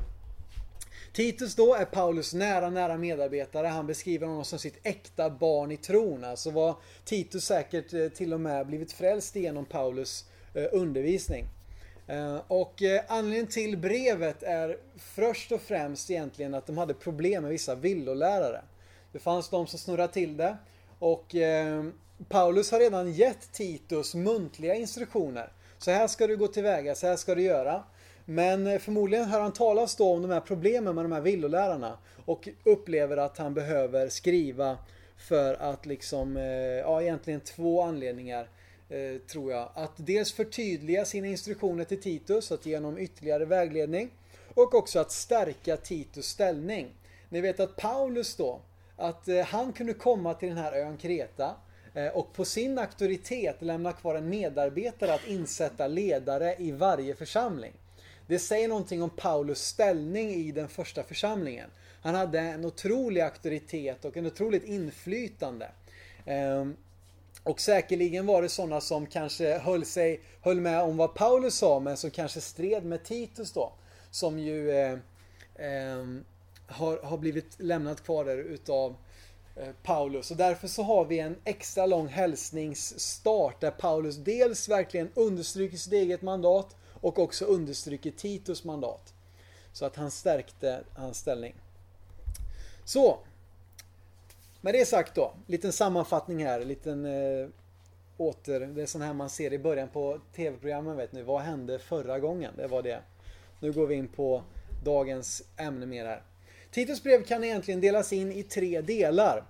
Titus 1.13 1.55
då 1.55 1.75
är 1.75 1.85
Paulus 1.85 2.33
nära, 2.33 2.69
nära 2.69 2.97
medarbetare. 2.97 3.67
Han 3.67 3.87
beskriver 3.87 4.27
honom 4.27 4.45
som 4.45 4.59
sitt 4.59 4.79
äkta 4.83 5.29
barn 5.29 5.71
i 5.71 5.77
tron. 5.77 6.23
Alltså 6.23 6.51
var 6.51 6.75
Titus 7.05 7.45
säkert 7.45 7.93
eh, 7.93 8.07
till 8.07 8.33
och 8.33 8.41
med 8.41 8.67
blivit 8.67 8.91
frälst 8.91 9.35
genom 9.35 9.65
Paulus 9.65 10.25
eh, 10.53 10.65
undervisning. 10.71 11.45
Och 12.47 12.81
anledningen 13.07 13.47
till 13.47 13.77
brevet 13.77 14.43
är 14.43 14.77
först 14.97 15.51
och 15.51 15.61
främst 15.61 16.11
egentligen 16.11 16.53
att 16.53 16.67
de 16.67 16.77
hade 16.77 16.93
problem 16.93 17.43
med 17.43 17.51
vissa 17.51 17.75
villolärare. 17.75 18.61
Det 19.11 19.19
fanns 19.19 19.49
de 19.49 19.67
som 19.67 19.79
snurrade 19.79 20.13
till 20.13 20.37
det 20.37 20.57
och 20.99 21.35
Paulus 22.29 22.71
har 22.71 22.79
redan 22.79 23.11
gett 23.11 23.51
Titus 23.51 24.15
muntliga 24.15 24.75
instruktioner. 24.75 25.51
Så 25.77 25.91
här 25.91 26.07
ska 26.07 26.27
du 26.27 26.37
gå 26.37 26.47
tillväga, 26.47 26.95
så 26.95 27.07
här 27.07 27.15
ska 27.15 27.35
du 27.35 27.41
göra. 27.41 27.83
Men 28.25 28.67
eh, 28.67 28.79
förmodligen 28.79 29.25
hör 29.25 29.39
han 29.39 29.53
talas 29.53 29.95
då 29.95 30.13
om 30.13 30.21
de 30.21 30.31
här 30.31 30.39
problemen 30.39 30.95
med 30.95 31.05
de 31.05 31.11
här 31.11 31.21
villolärarna 31.21 31.97
och 32.25 32.49
upplever 32.63 33.17
att 33.17 33.37
han 33.37 33.53
behöver 33.53 34.09
skriva 34.09 34.77
för 35.17 35.53
att 35.53 35.85
liksom, 35.85 36.37
eh, 36.37 36.43
ja 36.43 37.01
egentligen 37.01 37.39
två 37.39 37.81
anledningar 37.81 38.49
eh, 38.89 39.17
tror 39.31 39.51
jag. 39.51 39.69
Att 39.73 39.93
dels 39.95 40.33
förtydliga 40.33 41.05
sina 41.05 41.27
instruktioner 41.27 41.83
till 41.83 42.01
Titus, 42.01 42.51
att 42.51 42.65
ge 42.65 42.75
honom 42.77 42.97
ytterligare 42.97 43.45
vägledning 43.45 44.09
och 44.53 44.75
också 44.75 44.99
att 44.99 45.11
stärka 45.11 45.77
Titus 45.77 46.25
ställning. 46.25 46.87
Ni 47.29 47.41
vet 47.41 47.59
att 47.59 47.75
Paulus 47.75 48.35
då, 48.35 48.61
att 48.95 49.27
han 49.45 49.73
kunde 49.73 49.93
komma 49.93 50.33
till 50.33 50.49
den 50.49 50.57
här 50.57 50.73
ön 50.73 50.97
Kreta 50.97 51.55
Eh, 51.93 52.07
och 52.07 52.33
på 52.33 52.45
sin 52.45 52.79
auktoritet 52.79 53.61
lämna 53.61 53.93
kvar 53.93 54.15
en 54.15 54.29
medarbetare 54.29 55.13
att 55.13 55.27
insätta 55.27 55.87
ledare 55.87 56.55
i 56.59 56.71
varje 56.71 57.15
församling. 57.15 57.73
Det 58.27 58.39
säger 58.39 58.67
någonting 58.67 59.03
om 59.03 59.09
Paulus 59.09 59.59
ställning 59.61 60.29
i 60.29 60.51
den 60.51 60.67
första 60.67 61.03
församlingen. 61.03 61.69
Han 62.01 62.15
hade 62.15 62.39
en 62.39 62.65
otrolig 62.65 63.21
auktoritet 63.21 64.05
och 64.05 64.17
en 64.17 64.25
otroligt 64.25 64.63
inflytande. 64.63 65.69
Ehm, 66.25 66.75
och 67.43 67.61
säkerligen 67.61 68.25
var 68.25 68.41
det 68.41 68.49
sådana 68.49 68.81
som 68.81 69.05
kanske 69.05 69.57
höll, 69.57 69.85
sig, 69.85 70.21
höll 70.41 70.61
med 70.61 70.81
om 70.81 70.97
vad 70.97 71.13
Paulus 71.15 71.55
sa 71.55 71.79
men 71.79 71.97
som 71.97 72.11
kanske 72.11 72.41
stred 72.41 72.85
med 72.85 73.03
Titus 73.03 73.51
då. 73.51 73.73
Som 74.11 74.39
ju 74.39 74.71
eh, 74.71 74.91
eh, 75.55 76.05
har, 76.67 76.97
har 77.03 77.17
blivit 77.17 77.59
lämnat 77.59 78.03
kvar 78.03 78.25
där 78.25 78.37
utav 78.37 78.95
Eh, 78.95 79.10
Eh, 79.55 79.69
Paulus 79.83 80.31
och 80.31 80.37
därför 80.37 80.67
så 80.67 80.83
har 80.83 81.05
vi 81.05 81.19
en 81.19 81.35
extra 81.43 81.85
lång 81.85 82.07
hälsningsstart 82.07 83.61
där 83.61 83.71
Paulus 83.71 84.15
dels 84.15 84.69
verkligen 84.69 85.09
understryker 85.15 85.77
sitt 85.77 85.93
eget 85.93 86.21
mandat 86.21 86.75
och 87.01 87.19
också 87.19 87.45
understryker 87.45 88.11
Titus 88.11 88.63
mandat. 88.63 89.13
Så 89.73 89.85
att 89.85 89.95
han 89.95 90.11
stärkte 90.11 90.83
hans 90.93 91.17
ställning. 91.17 91.55
Så. 92.85 93.19
Med 94.61 94.73
det 94.73 94.85
sagt 94.85 95.15
då, 95.15 95.33
liten 95.47 95.71
sammanfattning 95.73 96.45
här, 96.45 96.65
liten 96.65 97.05
eh, 97.05 97.47
åter, 98.17 98.59
det 98.59 98.81
är 98.81 98.85
sån 98.85 99.01
här 99.01 99.13
man 99.13 99.29
ser 99.29 99.53
i 99.53 99.59
början 99.59 99.89
på 99.89 100.19
tv-programmen 100.35 100.97
vet 100.97 101.11
ni, 101.11 101.21
vad 101.21 101.41
hände 101.41 101.79
förra 101.79 102.19
gången? 102.19 102.53
Det 102.57 102.67
var 102.67 102.81
det. 102.81 103.01
Nu 103.59 103.71
går 103.71 103.87
vi 103.87 103.95
in 103.95 104.07
på 104.07 104.43
dagens 104.83 105.43
ämne 105.57 105.85
mer 105.85 106.05
här. 106.05 106.23
Titus 106.71 107.03
brev 107.03 107.23
kan 107.23 107.43
egentligen 107.43 107.81
delas 107.81 108.13
in 108.13 108.31
i 108.31 108.43
tre 108.43 108.81
delar. 108.81 109.43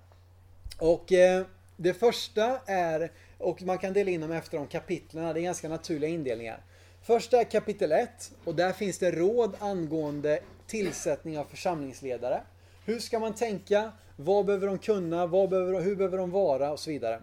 Och 0.79 1.11
eh, 1.11 1.45
det 1.77 1.93
första 1.93 2.59
är, 2.65 3.11
och 3.37 3.61
man 3.61 3.77
kan 3.77 3.93
dela 3.93 4.11
in 4.11 4.21
dem 4.21 4.31
efter 4.31 4.57
de 4.57 4.67
kapitlen, 4.67 5.33
det 5.33 5.39
är 5.39 5.43
ganska 5.43 5.69
naturliga 5.69 6.09
indelningar. 6.09 6.63
Första 7.03 7.39
är 7.39 7.43
kapitel 7.43 7.91
1 7.91 8.31
och 8.43 8.55
där 8.55 8.71
finns 8.73 8.97
det 8.97 9.11
råd 9.11 9.55
angående 9.59 10.39
tillsättning 10.67 11.37
av 11.37 11.43
församlingsledare. 11.43 12.41
Hur 12.85 12.99
ska 12.99 13.19
man 13.19 13.35
tänka? 13.35 13.91
Vad 14.15 14.45
behöver 14.45 14.67
de 14.67 14.77
kunna? 14.77 15.27
Vad 15.27 15.49
behöver, 15.49 15.81
hur 15.81 15.95
behöver 15.95 16.17
de 16.17 16.31
vara? 16.31 16.71
Och 16.71 16.79
så 16.79 16.89
vidare. 16.89 17.21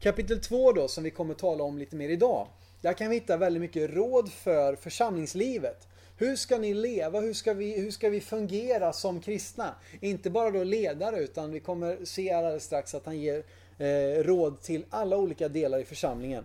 Kapitel 0.00 0.40
2 0.40 0.72
då, 0.72 0.88
som 0.88 1.04
vi 1.04 1.10
kommer 1.10 1.34
tala 1.34 1.64
om 1.64 1.78
lite 1.78 1.96
mer 1.96 2.08
idag. 2.08 2.46
Där 2.80 2.92
kan 2.92 3.08
vi 3.08 3.16
hitta 3.16 3.36
väldigt 3.36 3.60
mycket 3.60 3.90
råd 3.90 4.32
för 4.32 4.76
församlingslivet. 4.76 5.88
Hur 6.16 6.36
ska 6.36 6.58
ni 6.58 6.74
leva? 6.74 7.20
Hur 7.20 7.34
ska 7.34 7.54
vi, 7.54 7.80
hur 7.80 7.90
ska 7.90 8.08
vi 8.08 8.20
fungera 8.20 8.92
som 8.92 9.20
kristna? 9.20 9.74
Inte 10.00 10.30
bara 10.30 10.50
då 10.50 10.64
ledare 10.64 11.18
utan 11.18 11.52
vi 11.52 11.60
kommer 11.60 12.04
se 12.04 12.32
alldeles 12.32 12.64
strax 12.64 12.94
att 12.94 13.06
han 13.06 13.18
ger 13.18 13.42
eh, 13.78 14.22
råd 14.22 14.60
till 14.60 14.84
alla 14.90 15.16
olika 15.16 15.48
delar 15.48 15.78
i 15.78 15.84
församlingen. 15.84 16.44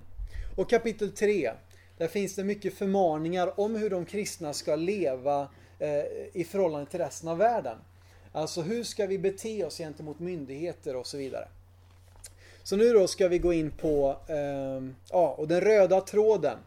Och 0.55 0.69
kapitel 0.69 1.11
3. 1.11 1.51
Där 1.97 2.07
finns 2.07 2.35
det 2.35 2.43
mycket 2.43 2.73
förmaningar 2.73 3.59
om 3.59 3.75
hur 3.75 3.89
de 3.89 4.05
kristna 4.05 4.53
ska 4.53 4.75
leva 4.75 5.47
eh, 5.79 6.03
i 6.33 6.47
förhållande 6.51 6.91
till 6.91 6.99
resten 6.99 7.29
av 7.29 7.37
världen. 7.37 7.77
Alltså 8.31 8.61
hur 8.61 8.83
ska 8.83 9.07
vi 9.07 9.19
bete 9.19 9.65
oss 9.65 9.77
gentemot 9.77 10.19
myndigheter 10.19 10.95
och 10.95 11.07
så 11.07 11.17
vidare. 11.17 11.47
Så 12.63 12.75
nu 12.75 12.93
då 12.93 13.07
ska 13.07 13.27
vi 13.27 13.39
gå 13.39 13.53
in 13.53 13.71
på, 13.71 14.17
eh, 14.27 14.93
ja, 15.11 15.35
och 15.37 15.47
den 15.47 15.61
röda 15.61 16.01
tråden 16.01 16.57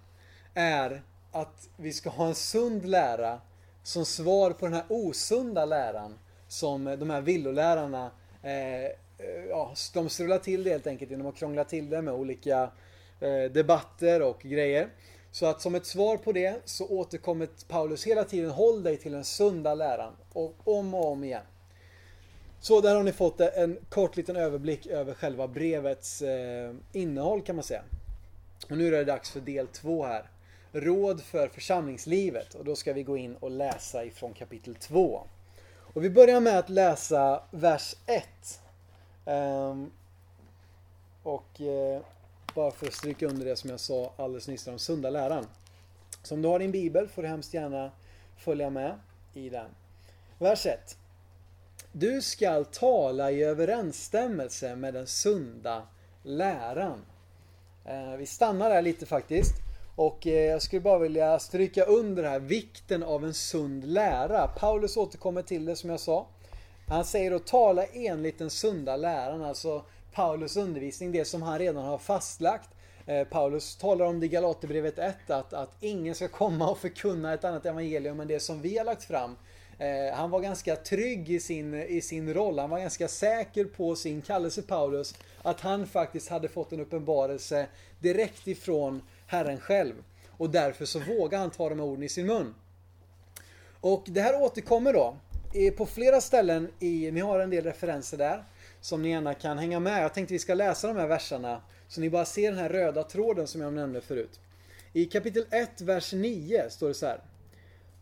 är 0.54 1.02
att 1.32 1.68
vi 1.76 1.92
ska 1.92 2.10
ha 2.10 2.26
en 2.26 2.34
sund 2.34 2.86
lära 2.86 3.40
som 3.82 4.04
svar 4.04 4.50
på 4.50 4.66
den 4.66 4.74
här 4.74 4.84
osunda 4.88 5.64
läran 5.64 6.18
som 6.48 6.84
de 6.84 7.10
här 7.10 7.20
villolärarna 7.20 8.10
eh, 8.42 8.84
eh, 8.84 8.90
ja, 9.48 9.74
de 9.94 10.08
strular 10.08 10.38
till 10.38 10.64
det 10.64 10.70
helt 10.70 10.86
enkelt 10.86 11.10
genom 11.10 11.26
att 11.26 11.36
krångla 11.36 11.64
till 11.64 11.90
det 11.90 12.02
med 12.02 12.14
olika 12.14 12.70
eh, 13.20 13.52
debatter 13.52 14.22
och 14.22 14.40
grejer. 14.42 14.88
Så 15.32 15.46
att 15.46 15.60
som 15.60 15.74
ett 15.74 15.86
svar 15.86 16.16
på 16.16 16.32
det 16.32 16.60
så 16.64 16.88
återkommer 16.88 17.48
Paulus 17.68 18.06
hela 18.06 18.24
tiden 18.24 18.50
håll 18.50 18.82
dig 18.82 18.96
till 18.96 19.12
den 19.12 19.24
sunda 19.24 19.74
läran 19.74 20.12
och 20.32 20.54
om 20.64 20.94
och 20.94 21.12
om 21.12 21.24
igen. 21.24 21.42
Så 22.60 22.80
där 22.80 22.96
har 22.96 23.02
ni 23.02 23.12
fått 23.12 23.40
en 23.40 23.78
kort 23.88 24.16
liten 24.16 24.36
överblick 24.36 24.86
över 24.86 25.14
själva 25.14 25.48
brevets 25.48 26.22
eh, 26.22 26.74
innehåll 26.92 27.42
kan 27.42 27.56
man 27.56 27.62
säga. 27.62 27.82
Och 28.70 28.76
nu 28.76 28.86
är 28.86 28.90
det 28.90 29.04
dags 29.04 29.30
för 29.30 29.40
del 29.40 29.66
två 29.66 30.04
här 30.06 30.30
råd 30.72 31.22
för 31.22 31.48
församlingslivet. 31.48 32.54
Och 32.54 32.64
då 32.64 32.76
ska 32.76 32.92
vi 32.92 33.02
gå 33.02 33.16
in 33.16 33.36
och 33.36 33.50
läsa 33.50 34.04
ifrån 34.04 34.32
kapitel 34.32 34.74
2. 34.74 35.26
Och 35.94 36.04
vi 36.04 36.10
börjar 36.10 36.40
med 36.40 36.58
att 36.58 36.68
läsa 36.68 37.42
vers 37.50 37.94
1. 38.06 38.24
Um, 39.24 39.34
ehm, 39.34 39.90
och 41.22 41.60
uh, 41.60 42.00
bara 42.54 42.70
för 42.70 42.86
att 42.86 42.94
stryka 42.94 43.26
under 43.26 43.46
det 43.46 43.56
som 43.56 43.70
jag 43.70 43.80
sa 43.80 44.12
alldeles 44.16 44.48
nyss 44.48 44.66
om 44.66 44.78
sunda 44.78 45.10
läran. 45.10 45.46
Så 46.22 46.34
om 46.34 46.42
du 46.42 46.48
har 46.48 46.58
din 46.58 46.70
bibel 46.70 47.08
får 47.08 47.22
du 47.22 47.28
hemskt 47.28 47.54
gärna 47.54 47.90
följa 48.36 48.70
med 48.70 48.94
i 49.34 49.48
den. 49.48 49.70
Vers 50.38 50.66
1. 50.66 50.96
Du 51.92 52.22
skall 52.22 52.64
tala 52.64 53.30
i 53.30 53.42
överensstämmelse 53.42 54.76
med 54.76 54.94
den 54.94 55.06
sunda 55.06 55.82
läran. 56.22 57.04
Uh, 57.88 58.16
vi 58.16 58.26
stannar 58.26 58.70
där 58.70 58.82
lite 58.82 59.06
faktiskt. 59.06 59.69
Och 60.00 60.26
eh, 60.26 60.44
jag 60.44 60.62
skulle 60.62 60.80
bara 60.80 60.98
vilja 60.98 61.38
stryka 61.38 61.84
under 61.84 62.22
här 62.22 62.38
vikten 62.38 63.02
av 63.02 63.24
en 63.24 63.34
sund 63.34 63.84
lära. 63.84 64.48
Paulus 64.48 64.96
återkommer 64.96 65.42
till 65.42 65.64
det 65.64 65.76
som 65.76 65.90
jag 65.90 66.00
sa. 66.00 66.26
Han 66.88 67.04
säger 67.04 67.32
att 67.32 67.46
tala 67.46 67.84
enligt 67.84 68.38
den 68.38 68.50
sunda 68.50 68.96
läran, 68.96 69.42
alltså 69.42 69.84
Paulus 70.12 70.56
undervisning, 70.56 71.12
det 71.12 71.24
som 71.24 71.42
han 71.42 71.58
redan 71.58 71.84
har 71.84 71.98
fastlagt. 71.98 72.68
Eh, 73.06 73.24
Paulus 73.24 73.76
talar 73.76 74.06
om 74.06 74.20
det 74.20 74.26
i 74.26 74.28
Galaterbrevet 74.28 74.98
1 74.98 75.30
att, 75.30 75.52
att 75.52 75.76
ingen 75.80 76.14
ska 76.14 76.28
komma 76.28 76.70
och 76.70 76.78
förkunna 76.78 77.34
ett 77.34 77.44
annat 77.44 77.66
evangelium 77.66 78.20
än 78.20 78.28
det 78.28 78.40
som 78.40 78.62
vi 78.62 78.78
har 78.78 78.84
lagt 78.84 79.04
fram. 79.04 79.36
Eh, 79.78 80.14
han 80.14 80.30
var 80.30 80.40
ganska 80.40 80.76
trygg 80.76 81.30
i 81.30 81.40
sin, 81.40 81.74
i 81.74 82.00
sin 82.00 82.34
roll, 82.34 82.58
han 82.58 82.70
var 82.70 82.78
ganska 82.78 83.08
säker 83.08 83.64
på 83.64 83.96
sin 83.96 84.22
kallelse 84.22 84.62
Paulus. 84.62 85.14
Att 85.42 85.60
han 85.60 85.86
faktiskt 85.86 86.28
hade 86.28 86.48
fått 86.48 86.72
en 86.72 86.80
uppenbarelse 86.80 87.66
direkt 87.98 88.46
ifrån 88.46 89.02
Herren 89.30 89.60
själv. 89.60 89.94
Och 90.30 90.50
därför 90.50 90.84
så 90.84 90.98
vågar 90.98 91.38
han 91.38 91.50
ta 91.50 91.68
de 91.68 91.78
här 91.78 91.86
orden 91.86 92.02
i 92.02 92.08
sin 92.08 92.26
mun. 92.26 92.54
Och 93.80 94.04
det 94.06 94.20
här 94.20 94.42
återkommer 94.42 94.92
då 94.92 95.16
på 95.76 95.86
flera 95.86 96.20
ställen 96.20 96.68
i, 96.78 97.10
ni 97.10 97.20
har 97.20 97.40
en 97.40 97.50
del 97.50 97.64
referenser 97.64 98.18
där 98.18 98.44
som 98.80 99.02
ni 99.02 99.10
gärna 99.10 99.34
kan 99.34 99.58
hänga 99.58 99.80
med. 99.80 100.04
Jag 100.04 100.14
tänkte 100.14 100.34
vi 100.34 100.38
ska 100.38 100.54
läsa 100.54 100.88
de 100.88 100.96
här 100.96 101.06
verserna 101.06 101.62
så 101.88 102.00
ni 102.00 102.10
bara 102.10 102.24
ser 102.24 102.50
den 102.50 102.58
här 102.58 102.68
röda 102.68 103.02
tråden 103.02 103.46
som 103.46 103.60
jag 103.60 103.72
nämnde 103.72 104.00
förut. 104.00 104.40
I 104.92 105.04
kapitel 105.04 105.46
1, 105.50 105.80
vers 105.80 106.12
9 106.12 106.70
står 106.70 106.88
det 106.88 106.94
så 106.94 107.06
här. 107.06 107.20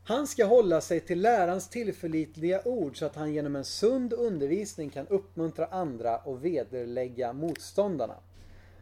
Han 0.04 0.26
ska 0.26 0.44
hålla 0.44 0.80
sig 0.80 1.00
till 1.00 1.20
lärans 1.20 1.68
tillförlitliga 1.68 2.62
ord 2.64 2.98
så 2.98 3.06
att 3.06 3.16
han 3.16 3.34
genom 3.34 3.56
en 3.56 3.64
sund 3.64 4.12
undervisning 4.12 4.90
kan 4.90 5.06
uppmuntra 5.06 5.66
andra 5.66 6.18
och 6.18 6.44
vederlägga 6.44 7.32
motståndarna. 7.32 8.16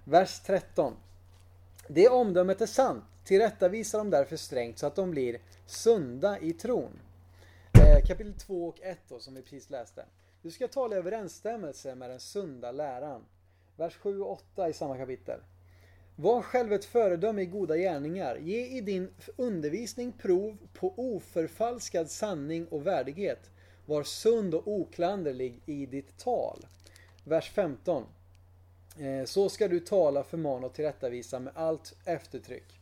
Vers 0.04 0.40
13. 0.40 0.92
Det 1.88 2.08
omdömet 2.08 2.60
är 2.60 2.66
sant. 2.66 3.04
Tillrättavisa 3.24 3.98
dem 3.98 4.10
därför 4.10 4.36
strängt 4.36 4.78
så 4.78 4.86
att 4.86 4.96
de 4.96 5.10
blir 5.10 5.38
sunda 5.66 6.38
i 6.38 6.52
tron. 6.52 6.98
Eh, 7.72 8.06
kapitel 8.06 8.34
2 8.34 8.68
och 8.68 8.80
1 8.80 8.98
då, 9.08 9.18
som 9.18 9.34
vi 9.34 9.42
precis 9.42 9.70
läste. 9.70 10.04
Du 10.42 10.50
ska 10.50 10.68
tala 10.68 10.96
i 10.96 10.98
överensstämmelse 10.98 11.94
med 11.94 12.10
den 12.10 12.20
sunda 12.20 12.72
läran. 12.72 13.24
Vers 13.76 13.96
7 13.96 14.20
och 14.20 14.30
8 14.30 14.68
i 14.68 14.72
samma 14.72 14.96
kapitel. 14.96 15.40
Var 16.16 16.42
själv 16.42 16.72
ett 16.72 16.84
föredöme 16.84 17.42
i 17.42 17.46
goda 17.46 17.76
gärningar. 17.76 18.36
Ge 18.36 18.66
i 18.66 18.80
din 18.80 19.10
undervisning 19.36 20.12
prov 20.12 20.58
på 20.72 20.94
oförfalskad 20.96 22.10
sanning 22.10 22.66
och 22.66 22.86
värdighet. 22.86 23.50
Var 23.86 24.02
sund 24.02 24.54
och 24.54 24.68
oklanderlig 24.68 25.62
i 25.66 25.86
ditt 25.86 26.18
tal. 26.18 26.66
Vers 27.24 27.50
15. 27.50 28.04
Eh, 28.98 29.24
så 29.24 29.48
ska 29.48 29.68
du 29.68 29.80
tala, 29.80 30.24
förmana 30.24 30.66
och 30.66 30.72
tillrättavisa 30.72 31.38
med 31.38 31.52
allt 31.56 31.94
eftertryck. 32.04 32.80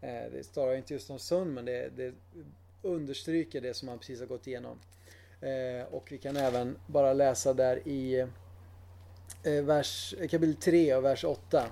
Eh, 0.00 0.32
det 0.32 0.44
står 0.44 0.74
inte 0.74 0.94
just 0.94 1.10
om 1.10 1.18
sund 1.18 1.54
men 1.54 1.64
det, 1.64 1.90
det 1.96 2.14
understryker 2.82 3.60
det 3.60 3.74
som 3.74 3.88
han 3.88 3.98
precis 3.98 4.20
har 4.20 4.26
gått 4.26 4.46
igenom. 4.46 4.78
Eh, 5.40 5.94
och 5.94 6.12
vi 6.12 6.18
kan 6.18 6.36
även 6.36 6.78
bara 6.86 7.12
läsa 7.12 7.54
där 7.54 7.88
i 7.88 8.26
vers, 9.62 10.14
kapitel 10.20 10.54
3 10.54 10.94
och 10.94 11.04
vers 11.04 11.24
8. 11.24 11.64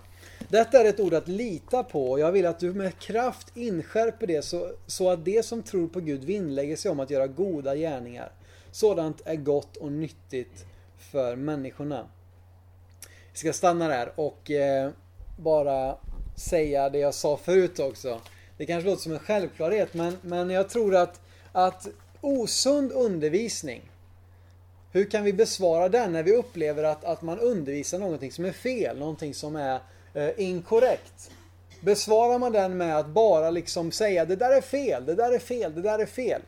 Detta 0.49 0.81
är 0.81 0.85
ett 0.85 1.01
ord 1.01 1.15
att 1.15 1.29
lita 1.29 1.85
på 1.85 2.11
och 2.11 2.21
jag 2.21 2.33
vill 2.33 2.47
att 2.47 2.61
du 2.61 2.75
med 2.75 2.99
kraft 2.99 3.57
inskärper 3.57 4.27
det 4.27 4.43
så, 4.43 4.73
så 4.87 5.11
att 5.11 5.25
det 5.25 5.45
som 5.45 5.63
tror 5.63 5.89
på 5.89 6.01
Gud 6.01 6.25
vinnlägger 6.25 6.77
sig 6.77 6.91
om 6.91 7.01
att 7.01 7.11
göra 7.11 7.27
goda 7.27 7.77
gärningar. 7.77 8.33
Sådant 8.71 9.23
är 9.25 9.37
gott 9.37 9.77
och 9.77 9.93
nyttigt 9.93 10.65
för 10.99 11.37
människorna. 11.37 12.09
Vi 13.35 13.39
ska 13.39 13.53
stanna 13.53 13.89
där 13.89 14.13
och 14.15 14.51
eh, 14.51 14.91
bara 15.37 15.97
säga 16.37 16.91
det 16.91 16.99
jag 16.99 17.15
sa 17.15 17.37
förut 17.37 17.79
också. 17.79 18.21
Det 18.57 18.67
kanske 18.67 18.91
låter 18.91 19.03
som 19.03 19.13
en 19.13 19.19
självklarhet 19.19 19.95
men, 19.95 20.17
men 20.23 20.51
jag 20.51 20.69
tror 20.69 20.97
att, 20.97 21.21
att 21.53 21.87
osund 22.21 22.93
undervisning 22.93 23.83
hur 24.93 25.11
kan 25.11 25.25
vi 25.25 25.33
besvara 25.33 25.89
den 25.89 26.13
när 26.13 26.23
vi 26.23 26.33
upplever 26.33 26.85
att, 26.85 27.05
att 27.05 27.23
man 27.23 27.39
undervisar 27.39 27.99
någonting 27.99 28.33
som 28.33 28.45
är 28.45 28.53
fel, 28.53 28.99
någonting 28.99 29.35
som 29.35 29.57
är 29.57 29.81
eh, 30.15 30.31
inkorrekt? 30.37 31.31
Besvarar 31.81 32.39
man 32.39 32.53
den 32.53 32.77
med 32.77 32.99
att 32.99 33.09
bara 33.09 33.51
liksom 33.51 33.93
säga 33.93 34.25
det 34.25 34.37
där 34.37 34.57
är 34.57 34.61
fel, 34.61 35.07
det 35.07 35.15
där 35.15 35.33
är 35.33 35.39
fel, 35.39 35.75
det 35.75 35.83
där 35.83 35.99
är 35.99 36.07
fel? 36.07 36.43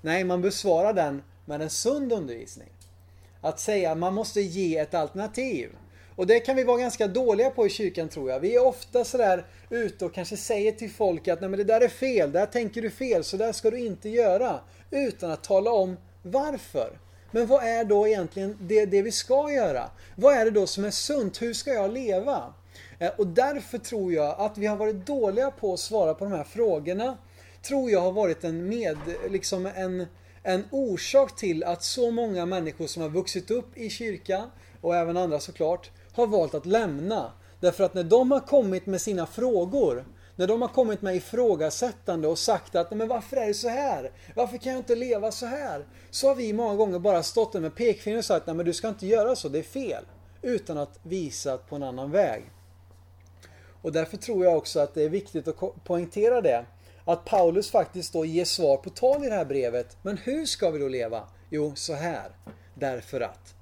Nej, 0.00 0.24
man 0.24 0.42
besvarar 0.42 0.92
den 0.92 1.22
med 1.44 1.62
en 1.62 1.70
sund 1.70 2.12
undervisning. 2.12 2.68
Att 3.40 3.60
säga 3.60 3.94
man 3.94 4.14
måste 4.14 4.40
ge 4.40 4.78
ett 4.78 4.94
alternativ. 4.94 5.70
Och 6.16 6.26
det 6.26 6.40
kan 6.40 6.56
vi 6.56 6.64
vara 6.64 6.78
ganska 6.78 7.06
dåliga 7.06 7.50
på 7.50 7.66
i 7.66 7.70
kyrkan 7.70 8.08
tror 8.08 8.30
jag. 8.30 8.40
Vi 8.40 8.54
är 8.54 8.66
ofta 8.66 9.04
sådär 9.04 9.46
ute 9.70 10.04
och 10.04 10.14
kanske 10.14 10.36
säger 10.36 10.72
till 10.72 10.90
folk 10.90 11.28
att 11.28 11.40
Nej, 11.40 11.50
men 11.50 11.58
det 11.58 11.64
där 11.64 11.80
är 11.80 11.88
fel, 11.88 12.32
där 12.32 12.46
tänker 12.46 12.82
du 12.82 12.90
fel, 12.90 13.24
så 13.24 13.36
där 13.36 13.52
ska 13.52 13.70
du 13.70 13.78
inte 13.78 14.08
göra. 14.08 14.60
Utan 14.90 15.30
att 15.30 15.44
tala 15.44 15.70
om 15.70 15.96
varför. 16.22 16.98
Men 17.30 17.46
vad 17.46 17.64
är 17.64 17.84
då 17.84 18.08
egentligen 18.08 18.58
det, 18.60 18.86
det 18.86 19.02
vi 19.02 19.12
ska 19.12 19.52
göra? 19.52 19.90
Vad 20.16 20.34
är 20.34 20.44
det 20.44 20.50
då 20.50 20.66
som 20.66 20.84
är 20.84 20.90
sunt? 20.90 21.42
Hur 21.42 21.54
ska 21.54 21.72
jag 21.72 21.92
leva? 21.92 22.54
Eh, 22.98 23.10
och 23.18 23.26
därför 23.26 23.78
tror 23.78 24.12
jag 24.12 24.40
att 24.40 24.58
vi 24.58 24.66
har 24.66 24.76
varit 24.76 25.06
dåliga 25.06 25.50
på 25.50 25.72
att 25.72 25.80
svara 25.80 26.14
på 26.14 26.24
de 26.24 26.32
här 26.32 26.44
frågorna. 26.44 27.18
Tror 27.62 27.90
jag 27.90 28.00
har 28.00 28.12
varit 28.12 28.44
en 28.44 28.68
med, 28.68 28.98
liksom 29.30 29.66
en, 29.66 30.06
en 30.42 30.64
orsak 30.70 31.36
till 31.36 31.64
att 31.64 31.82
så 31.82 32.10
många 32.10 32.46
människor 32.46 32.86
som 32.86 33.02
har 33.02 33.08
vuxit 33.08 33.50
upp 33.50 33.78
i 33.78 33.90
kyrkan 33.90 34.50
och 34.80 34.96
även 34.96 35.16
andra 35.16 35.40
såklart 35.40 35.90
har 36.14 36.26
valt 36.26 36.54
att 36.54 36.66
lämna. 36.66 37.32
Därför 37.60 37.84
att 37.84 37.94
när 37.94 38.04
de 38.04 38.30
har 38.30 38.40
kommit 38.40 38.86
med 38.86 39.00
sina 39.00 39.26
frågor, 39.26 40.04
när 40.36 40.46
de 40.46 40.62
har 40.62 40.68
kommit 40.68 41.02
med 41.02 41.16
ifrågasättande 41.16 42.28
och 42.28 42.38
sagt 42.38 42.74
att 42.74 42.90
men 42.90 43.08
varför 43.08 43.36
är 43.36 43.46
det 43.46 43.54
så 43.54 43.68
här? 43.68 44.12
Varför 44.34 44.56
kan 44.56 44.72
jag 44.72 44.80
inte 44.80 44.94
leva 44.94 45.32
så 45.32 45.46
här? 45.46 45.86
Så 46.10 46.28
har 46.28 46.34
vi 46.34 46.52
många 46.52 46.74
gånger 46.74 46.98
bara 46.98 47.22
stått 47.22 47.52
där 47.52 47.60
med 47.60 47.74
pekfingret 47.74 48.18
och 48.18 48.24
sagt 48.24 48.46
nej 48.46 48.56
men 48.56 48.66
du 48.66 48.72
ska 48.72 48.88
inte 48.88 49.06
göra 49.06 49.36
så, 49.36 49.48
det 49.48 49.58
är 49.58 49.62
fel. 49.62 50.04
Utan 50.42 50.78
att 50.78 50.98
visa 51.02 51.56
på 51.56 51.76
en 51.76 51.82
annan 51.82 52.10
väg. 52.10 52.50
Och 53.82 53.92
därför 53.92 54.16
tror 54.16 54.44
jag 54.44 54.56
också 54.56 54.80
att 54.80 54.94
det 54.94 55.02
är 55.02 55.08
viktigt 55.08 55.48
att 55.48 55.84
poängtera 55.84 56.40
det. 56.40 56.66
Att 57.04 57.24
Paulus 57.24 57.70
faktiskt 57.70 58.12
då 58.12 58.24
ger 58.24 58.44
svar 58.44 58.76
på 58.76 58.90
tal 58.90 59.24
i 59.24 59.28
det 59.28 59.34
här 59.34 59.44
brevet. 59.44 59.96
Men 60.02 60.16
hur 60.16 60.46
ska 60.46 60.70
vi 60.70 60.78
då 60.78 60.88
leva? 60.88 61.28
Jo, 61.50 61.72
så 61.74 61.94
här. 61.94 62.30
Därför 62.74 63.20
att. 63.20 63.53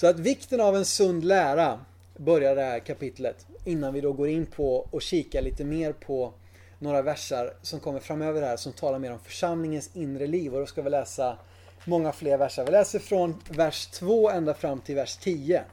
Så 0.00 0.06
att 0.06 0.18
vikten 0.18 0.60
av 0.60 0.76
en 0.76 0.84
sund 0.84 1.24
lära 1.24 1.80
börjar 2.16 2.56
det 2.56 2.62
här 2.62 2.78
kapitlet. 2.78 3.46
Innan 3.64 3.94
vi 3.94 4.00
då 4.00 4.12
går 4.12 4.28
in 4.28 4.46
på 4.46 4.76
och 4.90 5.02
kikar 5.02 5.42
lite 5.42 5.64
mer 5.64 5.92
på 5.92 6.32
några 6.78 7.02
versar 7.02 7.54
som 7.62 7.80
kommer 7.80 8.00
framöver 8.00 8.42
här 8.42 8.56
som 8.56 8.72
talar 8.72 8.98
mer 8.98 9.12
om 9.12 9.18
församlingens 9.18 9.90
inre 9.94 10.26
liv. 10.26 10.54
Och 10.54 10.60
då 10.60 10.66
ska 10.66 10.82
vi 10.82 10.90
läsa 10.90 11.38
många 11.84 12.12
fler 12.12 12.38
versar. 12.38 12.64
Vi 12.64 12.70
läser 12.70 12.98
från 12.98 13.42
vers 13.48 13.86
2 13.86 14.30
ända 14.30 14.54
fram 14.54 14.80
till 14.80 14.94
vers 14.94 15.16
10. 15.16 15.64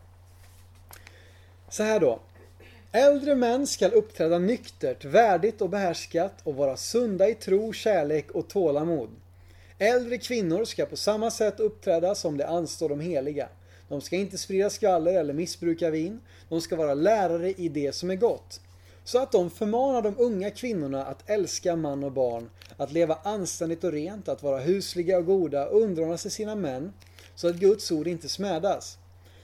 Så 1.69 1.84
här 1.84 2.00
då. 2.00 2.19
Äldre 2.91 3.36
män 3.36 3.67
skall 3.67 3.93
uppträda 3.93 4.39
nyktert, 4.39 5.05
värdigt 5.05 5.62
och 5.62 5.69
behärskat 5.69 6.34
och 6.43 6.55
vara 6.55 6.77
sunda 6.77 7.29
i 7.29 7.36
tro, 7.36 7.74
kärlek 7.74 8.31
och 8.31 8.48
tålamod. 8.48 9.10
Äldre 9.79 10.17
kvinnor 10.17 10.65
ska 10.65 10.86
på 10.86 10.98
samma 10.98 11.31
sätt 11.31 11.60
uppträda 11.60 12.15
som 12.15 12.38
det 12.38 12.48
anstår 12.48 12.89
de 12.89 13.00
heliga. 13.00 13.50
De 13.89 14.01
ska 14.01 14.15
inte 14.15 14.38
sprida 14.38 14.70
skvaller 14.70 15.13
eller 15.13 15.34
missbruka 15.34 15.89
vin. 15.89 16.20
De 16.50 16.62
ska 16.62 16.75
vara 16.75 16.94
lärare 16.94 17.51
i 17.51 17.70
det 17.70 17.96
som 17.96 18.12
är 18.12 18.15
gott. 18.15 18.62
Så 19.03 19.20
att 19.20 19.32
de 19.32 19.50
förmanar 19.50 20.01
de 20.01 20.15
unga 20.17 20.51
kvinnorna 20.51 21.06
att 21.06 21.29
älska 21.29 21.75
man 21.75 22.03
och 22.03 22.12
barn, 22.12 22.50
att 22.77 22.91
leva 22.91 23.17
anständigt 23.24 23.84
och 23.84 23.91
rent, 23.91 24.29
att 24.29 24.44
vara 24.44 24.60
husliga 24.60 25.17
och 25.17 25.25
goda 25.25 25.67
och 25.67 25.82
underordna 25.82 26.17
sig 26.17 26.32
sina 26.32 26.56
män, 26.56 26.94
så 27.36 27.48
att 27.48 27.56
Guds 27.56 27.91
ord 27.91 28.08
inte 28.08 28.29
smädas. 28.29 28.98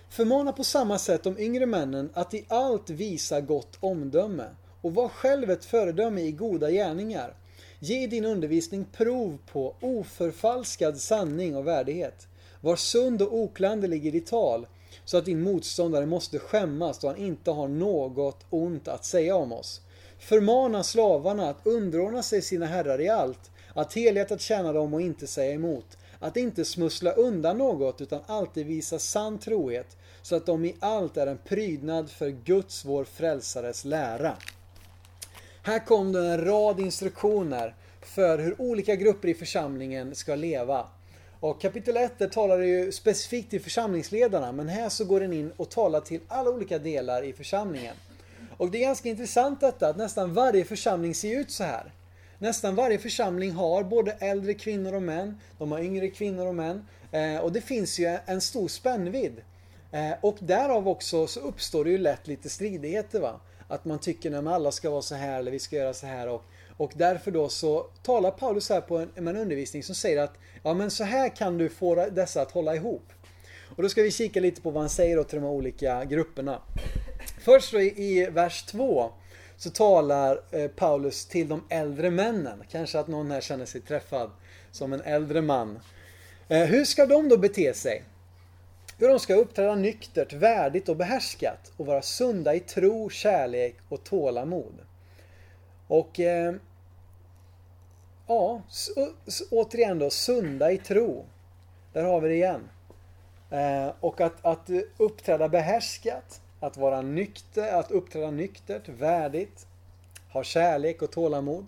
Förmana 0.10 0.52
på 0.52 0.64
samma 0.64 1.00
sätt 1.00 1.24
de 1.24 1.40
yngre 1.40 1.66
männen 1.66 2.10
att 2.14 2.34
i 2.34 2.46
allt 2.48 2.90
visa 2.90 3.42
gott 3.42 3.78
omdöme 3.80 4.46
och 4.82 4.94
var 4.94 5.10
själv 5.10 5.52
ett 5.52 5.66
föredöme 5.66 6.22
i 6.22 6.32
goda 6.32 6.72
gärningar. 6.72 7.36
Ge 7.80 8.08
din 8.08 8.26
undervisning 8.26 8.86
prov 8.86 9.38
på 9.52 9.76
oförfalskad 9.82 10.98
sanning 10.98 11.56
och 11.56 11.68
värdighet. 11.68 12.28
Var 12.64 12.76
sund 12.76 13.22
och 13.22 13.34
oklanderlig 13.34 14.06
i 14.06 14.12
ditt 14.12 14.28
tal, 14.28 14.68
så 15.06 15.18
att 15.18 15.26
din 15.26 15.42
motståndare 15.42 16.06
måste 16.06 16.40
skämmas 16.40 17.00
då 17.00 17.08
han 17.08 17.18
inte 17.18 17.52
har 17.52 17.68
något 17.68 18.46
ont 18.50 18.88
att 18.88 19.06
säga 19.06 19.36
om 19.36 19.52
oss. 19.52 19.82
förmana 20.20 20.84
slavarna 20.84 21.50
att 21.50 21.68
underordna 21.68 22.24
sig 22.24 22.42
sina 22.42 22.66
herrar 22.66 23.02
i 23.02 23.10
allt, 23.10 23.52
att 23.74 23.94
helhjärtat 23.94 24.42
tjäna 24.42 24.74
dem 24.74 24.94
och 24.94 25.02
inte 25.02 25.28
säga 25.28 25.54
emot, 25.54 25.98
att 26.20 26.38
inte 26.38 26.66
smussla 26.66 27.12
undan 27.12 27.58
något 27.58 28.02
utan 28.02 28.22
alltid 28.26 28.68
visa 28.68 29.00
sann 29.00 29.40
trohet, 29.40 29.98
så 30.22 30.36
att 30.36 30.46
de 30.46 30.66
i 30.66 30.76
allt 30.80 31.18
är 31.18 31.28
en 31.28 31.38
prydnad 31.38 32.10
för 32.10 32.30
Guds, 32.30 32.86
vår 32.86 33.04
frälsares 33.04 33.86
lära. 33.86 34.38
Här 35.64 35.86
kom 35.86 36.12
det 36.12 36.28
en 36.28 36.46
rad 36.46 36.80
instruktioner 36.80 37.76
för 38.02 38.38
hur 38.38 38.62
olika 38.62 38.96
grupper 38.96 39.28
i 39.28 39.34
församlingen 39.34 40.16
ska 40.16 40.36
leva. 40.36 40.88
Och 41.44 41.62
kapitel 41.62 41.98
1 41.98 42.32
talar 42.32 42.58
det 42.58 42.68
ju 42.68 42.92
specifikt 42.92 43.50
till 43.50 43.62
församlingsledarna 43.62 44.52
men 44.52 44.70
här 44.70 44.90
så 44.90 45.06
går 45.06 45.20
den 45.20 45.34
in 45.34 45.52
och 45.58 45.70
talar 45.70 46.02
till 46.02 46.20
alla 46.28 46.50
olika 46.50 46.80
delar 46.80 47.24
i 47.24 47.34
församlingen. 47.34 47.96
Och 48.58 48.72
det 48.72 48.78
är 48.78 48.88
ganska 48.88 49.10
intressant 49.10 49.62
detta 49.62 49.88
att 49.88 49.98
nästan 49.98 50.34
varje 50.34 50.66
församling 50.66 51.16
ser 51.16 51.40
ut 51.40 51.52
så 51.52 51.64
här. 51.64 51.94
Nästan 52.38 52.76
varje 52.76 53.00
församling 53.00 53.52
har 53.52 53.84
både 53.84 54.12
äldre 54.12 54.54
kvinnor 54.54 54.94
och 54.94 55.02
män, 55.02 55.40
de 55.58 55.72
har 55.72 55.80
yngre 55.80 56.10
kvinnor 56.10 56.48
och 56.48 56.56
män 56.56 56.86
eh, 57.12 57.38
och 57.38 57.52
det 57.52 57.62
finns 57.62 58.00
ju 58.00 58.18
en 58.26 58.42
stor 58.42 58.68
spännvidd. 58.68 59.42
Eh, 59.92 60.14
och 60.22 60.38
därav 60.40 60.88
också 60.88 61.28
så 61.28 61.40
uppstår 61.40 61.84
det 61.84 61.92
ju 61.92 61.98
lätt 61.98 62.28
lite 62.28 62.50
stridigheter 62.50 63.20
va. 63.20 63.40
Att 63.68 63.86
man 63.86 64.00
tycker 64.00 64.32
att 64.32 64.48
alla 64.48 64.72
ska 64.72 64.90
vara 64.90 65.02
så 65.02 65.16
här 65.16 65.40
eller 65.40 65.52
vi 65.52 65.60
ska 65.60 65.76
göra 65.76 65.94
så 65.94 66.06
här 66.06 66.28
och 66.28 66.44
och 66.84 66.92
därför 66.96 67.32
då 67.32 67.50
så 67.50 67.86
talar 68.04 68.32
Paulus 68.32 68.70
här 68.70 68.82
på 68.82 68.98
en, 68.98 69.10
en 69.16 69.38
undervisning 69.38 69.84
som 69.84 69.96
säger 69.96 70.22
att 70.22 70.34
ja 70.64 70.74
men 70.74 70.92
så 70.92 71.04
här 71.04 71.36
kan 71.36 71.58
du 71.58 71.70
få 71.70 71.96
dessa 71.96 72.42
att 72.42 72.52
hålla 72.52 72.76
ihop. 72.76 73.14
Och 73.76 73.84
då 73.84 73.90
ska 73.90 74.02
vi 74.02 74.12
kika 74.12 74.40
lite 74.40 74.62
på 74.62 74.72
vad 74.72 74.84
han 74.84 74.90
säger 74.90 75.18
då 75.18 75.24
till 75.24 75.36
de 75.36 75.44
här 75.44 75.52
olika 75.52 76.06
grupperna. 76.06 76.62
Först 77.40 77.72
då 77.72 77.82
i, 77.82 78.04
i 78.04 78.26
vers 78.26 78.64
2 78.64 79.12
så 79.58 79.70
talar 79.70 80.42
eh, 80.52 80.68
Paulus 80.68 81.26
till 81.26 81.48
de 81.48 81.64
äldre 81.70 82.12
männen. 82.12 82.64
Kanske 82.72 83.00
att 83.00 83.08
någon 83.08 83.32
här 83.32 83.42
känner 83.42 83.66
sig 83.66 83.82
träffad 83.82 84.32
som 84.72 84.94
en 84.94 85.02
äldre 85.02 85.42
man. 85.42 85.80
Eh, 86.48 86.64
hur 86.64 86.86
ska 86.86 87.06
de 87.06 87.30
då 87.30 87.38
bete 87.38 87.74
sig? 87.74 88.04
Hur 88.98 89.08
de 89.08 89.20
ska 89.20 89.36
uppträda 89.36 89.76
nyktert, 89.76 90.34
värdigt 90.34 90.90
och 90.90 90.98
behärskat 90.98 91.72
och 91.78 91.86
vara 91.86 92.02
sunda 92.02 92.56
i 92.56 92.60
tro, 92.60 93.10
kärlek 93.10 93.76
och 93.90 94.04
tålamod. 94.04 94.74
Och 95.88 96.20
eh, 96.20 96.54
ja, 98.28 98.62
återigen 99.52 100.00
då, 100.00 100.10
sunda 100.10 100.72
i 100.72 100.78
tro. 100.78 101.26
Där 101.94 102.04
har 102.04 102.22
vi 102.22 102.28
det 102.30 102.36
igen. 102.36 102.70
Eh, 103.50 103.94
och 104.00 104.22
att, 104.22 104.46
att 104.46 104.70
uppträda 104.98 105.50
behärskat, 105.50 106.42
att 106.60 106.78
vara 106.78 107.02
nykter, 107.02 107.74
att 107.74 107.92
uppträda 107.92 108.32
nyktert, 108.32 108.90
värdigt, 108.90 109.68
ha 110.34 110.44
kärlek 110.44 111.02
och 111.02 111.12
tålamod. 111.12 111.66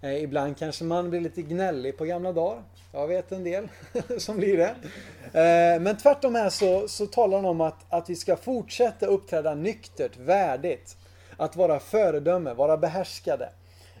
Eh, 0.00 0.22
ibland 0.22 0.58
kanske 0.58 0.84
man 0.84 1.10
blir 1.10 1.20
lite 1.20 1.42
gnällig 1.42 1.98
på 1.98 2.04
gamla 2.04 2.32
dagar. 2.32 2.62
Jag 2.92 3.06
vet 3.06 3.32
en 3.32 3.44
del 3.44 3.68
som 4.18 4.36
blir 4.36 4.56
det. 4.56 4.74
Eh, 5.40 5.80
men 5.80 5.96
tvärtom 5.96 6.34
här 6.34 6.50
så, 6.50 6.88
så 6.88 7.06
talar 7.06 7.36
han 7.36 7.46
om 7.46 7.60
att, 7.60 7.84
att 7.88 8.10
vi 8.10 8.16
ska 8.16 8.36
fortsätta 8.36 9.06
uppträda 9.06 9.54
nyktert, 9.54 10.16
värdigt. 10.16 10.96
Att 11.36 11.56
vara 11.56 11.80
föredöme, 11.80 12.54
vara 12.54 12.76
behärskade. 12.76 13.48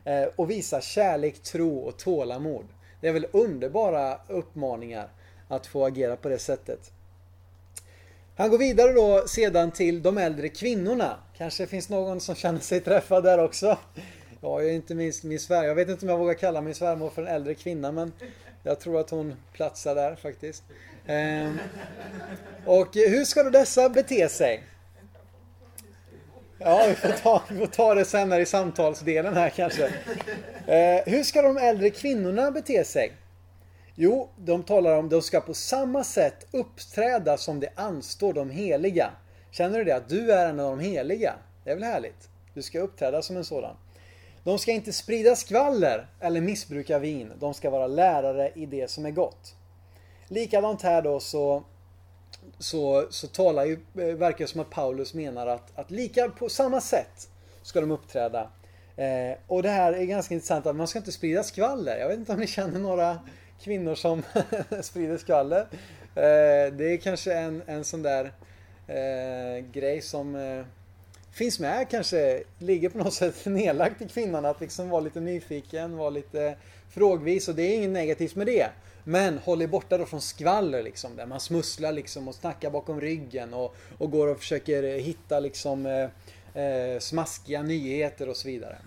Eh, 0.04 0.24
och 0.36 0.50
visa 0.50 0.80
kärlek, 0.80 1.42
tro 1.42 1.78
och 1.78 1.98
tålamod. 1.98 2.66
Det 3.00 3.08
är 3.08 3.12
väl 3.12 3.26
underbara 3.32 4.18
uppmaningar 4.28 5.08
att 5.48 5.66
få 5.66 5.86
agera 5.86 6.16
på 6.16 6.28
det 6.28 6.38
sättet. 6.38 6.92
Han 8.36 8.50
går 8.50 8.58
vidare 8.58 8.92
då 8.92 9.28
sedan 9.28 9.70
till 9.70 10.02
de 10.02 10.18
äldre 10.18 10.48
kvinnorna. 10.48 11.16
Kanske 11.36 11.66
finns 11.66 11.88
någon 11.88 12.20
som 12.20 12.34
känner 12.34 12.60
sig 12.60 12.80
träffad 12.80 13.24
där 13.24 13.38
också. 13.38 13.78
Jag 14.40 14.68
är 14.68 14.72
inte 14.72 14.94
minst 14.94 15.24
min 15.24 15.38
svärmor. 15.38 15.66
Jag 15.66 15.74
vet 15.74 15.88
inte 15.88 16.06
om 16.06 16.10
jag 16.10 16.18
vågar 16.18 16.34
kalla 16.34 16.60
min 16.60 16.74
svärmor 16.74 17.10
för 17.10 17.22
en 17.22 17.28
äldre 17.28 17.54
kvinna 17.54 17.92
men 17.92 18.12
jag 18.62 18.80
tror 18.80 19.00
att 19.00 19.10
hon 19.10 19.34
platsar 19.52 19.94
där 19.94 20.16
faktiskt. 20.16 20.62
Ehm, 21.06 21.58
och 22.66 22.88
hur 22.94 23.24
ska 23.24 23.42
då 23.42 23.50
dessa 23.50 23.88
bete 23.88 24.28
sig? 24.28 24.62
Ja, 26.64 26.86
vi 26.88 26.94
får 26.94 27.08
ta, 27.08 27.42
vi 27.50 27.58
får 27.58 27.66
ta 27.66 27.94
det 27.94 28.04
senare 28.04 28.42
i 28.42 28.46
samtalsdelen 28.46 29.34
här 29.36 29.50
kanske. 29.50 29.84
Eh, 30.66 31.00
hur 31.06 31.22
ska 31.22 31.42
de 31.42 31.56
äldre 31.56 31.90
kvinnorna 31.90 32.50
bete 32.50 32.84
sig? 32.84 33.12
Jo, 33.94 34.28
de 34.36 34.62
talar 34.62 34.96
om 34.96 35.04
att 35.04 35.10
de 35.10 35.22
ska 35.22 35.40
på 35.40 35.54
samma 35.54 36.04
sätt 36.04 36.46
uppträda 36.50 37.36
som 37.36 37.60
det 37.60 37.68
anstår 37.74 38.32
de 38.32 38.50
heliga. 38.50 39.10
Känner 39.50 39.78
du 39.78 39.84
det? 39.84 39.96
Att 39.96 40.08
du 40.08 40.32
är 40.32 40.48
en 40.48 40.60
av 40.60 40.76
de 40.76 40.84
heliga. 40.84 41.34
Det 41.64 41.70
är 41.70 41.74
väl 41.74 41.84
härligt? 41.84 42.28
Du 42.54 42.62
ska 42.62 42.80
uppträda 42.80 43.22
som 43.22 43.36
en 43.36 43.44
sådan. 43.44 43.76
De 44.44 44.58
ska 44.58 44.72
inte 44.72 44.92
sprida 44.92 45.36
skvaller 45.36 46.06
eller 46.20 46.40
missbruka 46.40 46.98
vin. 46.98 47.32
De 47.40 47.54
ska 47.54 47.70
vara 47.70 47.86
lärare 47.86 48.50
i 48.54 48.66
det 48.66 48.90
som 48.90 49.06
är 49.06 49.10
gott. 49.10 49.54
Likadant 50.28 50.82
här 50.82 51.02
då 51.02 51.20
så 51.20 51.64
så, 52.58 53.06
så 53.10 53.26
talar 53.26 53.64
ju, 53.64 53.72
eh, 53.72 54.04
verkar 54.04 54.38
det 54.38 54.50
som 54.50 54.60
att 54.60 54.70
Paulus 54.70 55.14
menar 55.14 55.46
att, 55.46 55.78
att 55.78 55.90
lika 55.90 56.28
på 56.28 56.48
samma 56.48 56.80
sätt 56.80 57.28
ska 57.62 57.80
de 57.80 57.90
uppträda. 57.90 58.50
Eh, 58.96 59.38
och 59.46 59.62
det 59.62 59.68
här 59.68 59.92
är 59.92 60.04
ganska 60.04 60.34
intressant 60.34 60.66
att 60.66 60.76
man 60.76 60.88
ska 60.88 60.98
inte 60.98 61.12
sprida 61.12 61.42
skvaller. 61.42 61.98
Jag 61.98 62.08
vet 62.08 62.18
inte 62.18 62.32
om 62.32 62.38
ni 62.38 62.46
känner 62.46 62.80
några 62.80 63.18
kvinnor 63.60 63.94
som 63.94 64.22
sprider 64.82 65.18
skvaller. 65.18 65.60
Eh, 66.14 66.72
det 66.72 66.92
är 66.92 66.96
kanske 66.96 67.34
en, 67.34 67.62
en 67.66 67.84
sån 67.84 68.02
där 68.02 68.32
eh, 68.86 69.64
grej 69.72 70.00
som 70.00 70.34
eh, 70.36 70.64
finns 71.32 71.60
med 71.60 71.88
kanske, 71.90 72.42
ligger 72.58 72.88
på 72.88 72.98
något 72.98 73.14
sätt 73.14 73.46
nedlagt 73.46 74.02
i 74.02 74.08
kvinnan 74.08 74.44
att 74.44 74.60
liksom 74.60 74.88
vara 74.88 75.00
lite 75.00 75.20
nyfiken, 75.20 75.96
vara 75.96 76.10
lite 76.10 76.56
frågvis 76.90 77.48
och 77.48 77.54
det 77.54 77.62
är 77.62 77.76
inget 77.76 77.90
negativt 77.90 78.36
med 78.36 78.46
det. 78.46 78.66
Men 79.04 79.38
håll 79.38 79.62
er 79.62 79.66
borta 79.66 79.98
då 79.98 80.06
från 80.06 80.20
skvaller 80.20 80.82
liksom. 80.82 81.16
Där 81.16 81.26
man 81.26 81.40
smusslar 81.40 81.92
liksom 81.92 82.28
och 82.28 82.34
snackar 82.34 82.70
bakom 82.70 83.00
ryggen 83.00 83.54
och, 83.54 83.76
och 83.98 84.10
går 84.10 84.28
och 84.28 84.38
försöker 84.38 84.82
hitta 84.82 85.40
liksom 85.40 85.86
eh, 85.86 86.62
eh, 86.64 86.98
smaskiga 86.98 87.62
nyheter 87.62 88.28
och 88.28 88.36
så 88.36 88.48
vidare. 88.48 88.78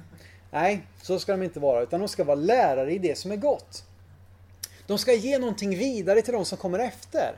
Nej, 0.51 0.87
så 1.01 1.19
ska 1.19 1.31
de 1.31 1.43
inte 1.43 1.59
vara. 1.59 1.83
Utan 1.83 1.99
de 1.99 2.09
ska 2.09 2.23
vara 2.23 2.35
lärare 2.35 2.93
i 2.93 2.97
det 2.97 3.17
som 3.17 3.31
är 3.31 3.35
gott. 3.35 3.83
De 4.87 4.97
ska 4.97 5.13
ge 5.13 5.39
någonting 5.39 5.77
vidare 5.77 6.21
till 6.21 6.33
de 6.33 6.45
som 6.45 6.57
kommer 6.57 6.79
efter. 6.79 7.35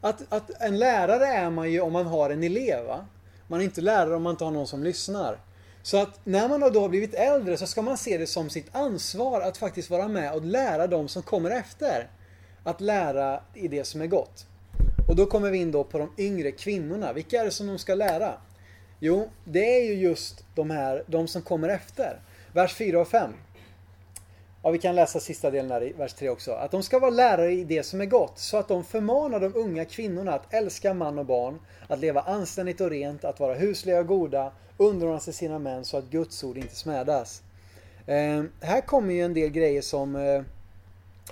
Att, 0.00 0.32
att 0.32 0.50
en 0.62 0.78
lärare 0.78 1.26
är 1.26 1.50
man 1.50 1.72
ju 1.72 1.80
om 1.80 1.92
man 1.92 2.06
har 2.06 2.30
en 2.30 2.42
elev. 2.42 2.86
Va? 2.86 3.06
Man 3.46 3.60
är 3.60 3.64
inte 3.64 3.80
lärare 3.80 4.16
om 4.16 4.22
man 4.22 4.30
inte 4.30 4.44
har 4.44 4.50
någon 4.50 4.66
som 4.66 4.84
lyssnar. 4.84 5.38
Så 5.88 5.96
att 5.96 6.20
när 6.24 6.48
man 6.48 6.60
då 6.72 6.80
har 6.80 6.88
blivit 6.88 7.14
äldre 7.14 7.56
så 7.56 7.66
ska 7.66 7.82
man 7.82 7.96
se 7.96 8.18
det 8.18 8.26
som 8.26 8.50
sitt 8.50 8.74
ansvar 8.74 9.40
att 9.40 9.56
faktiskt 9.56 9.90
vara 9.90 10.08
med 10.08 10.32
och 10.32 10.44
lära 10.44 10.86
de 10.86 11.08
som 11.08 11.22
kommer 11.22 11.50
efter. 11.50 12.10
Att 12.64 12.80
lära 12.80 13.40
i 13.54 13.68
det 13.68 13.84
som 13.84 14.00
är 14.00 14.06
gott. 14.06 14.46
Och 15.08 15.16
då 15.16 15.26
kommer 15.26 15.50
vi 15.50 15.58
in 15.58 15.72
då 15.72 15.84
på 15.84 15.98
de 15.98 16.10
yngre 16.18 16.50
kvinnorna. 16.50 17.12
Vilka 17.12 17.40
är 17.40 17.44
det 17.44 17.50
som 17.50 17.66
de 17.66 17.78
ska 17.78 17.94
lära? 17.94 18.34
Jo, 19.00 19.30
det 19.44 19.78
är 19.78 19.84
ju 19.84 19.94
just 19.94 20.44
de 20.54 20.70
här, 20.70 21.04
de 21.06 21.28
som 21.28 21.42
kommer 21.42 21.68
efter. 21.68 22.20
Vers 22.52 22.74
4 22.74 23.00
och 23.00 23.08
5. 23.08 23.32
Ja, 24.62 24.70
vi 24.70 24.78
kan 24.78 24.94
läsa 24.94 25.20
sista 25.20 25.50
delen 25.50 25.70
här 25.70 25.82
i 25.82 25.92
vers 25.92 26.12
3 26.12 26.28
också. 26.28 26.52
Att 26.52 26.70
de 26.70 26.82
ska 26.82 26.98
vara 26.98 27.10
lärare 27.10 27.52
i 27.52 27.64
det 27.64 27.82
som 27.82 28.00
är 28.00 28.06
gott, 28.06 28.38
så 28.38 28.56
att 28.56 28.68
de 28.68 28.84
förmanar 28.84 29.40
de 29.40 29.54
unga 29.54 29.84
kvinnorna 29.84 30.32
att 30.34 30.54
älska 30.54 30.94
man 30.94 31.18
och 31.18 31.26
barn, 31.26 31.58
att 31.88 31.98
leva 31.98 32.20
anständigt 32.20 32.80
och 32.80 32.90
rent, 32.90 33.24
att 33.24 33.40
vara 33.40 33.54
husliga 33.54 34.00
och 34.00 34.06
goda, 34.06 34.52
underordna 34.76 35.20
sig 35.20 35.34
sina 35.34 35.58
män 35.58 35.84
så 35.84 35.96
att 35.96 36.10
Guds 36.10 36.44
ord 36.44 36.56
inte 36.56 36.74
smädas. 36.74 37.42
Eh, 38.06 38.44
här 38.60 38.80
kommer 38.80 39.14
ju 39.14 39.22
en 39.22 39.34
del 39.34 39.48
grejer 39.48 39.82
som, 39.82 40.16
eh, 40.16 40.42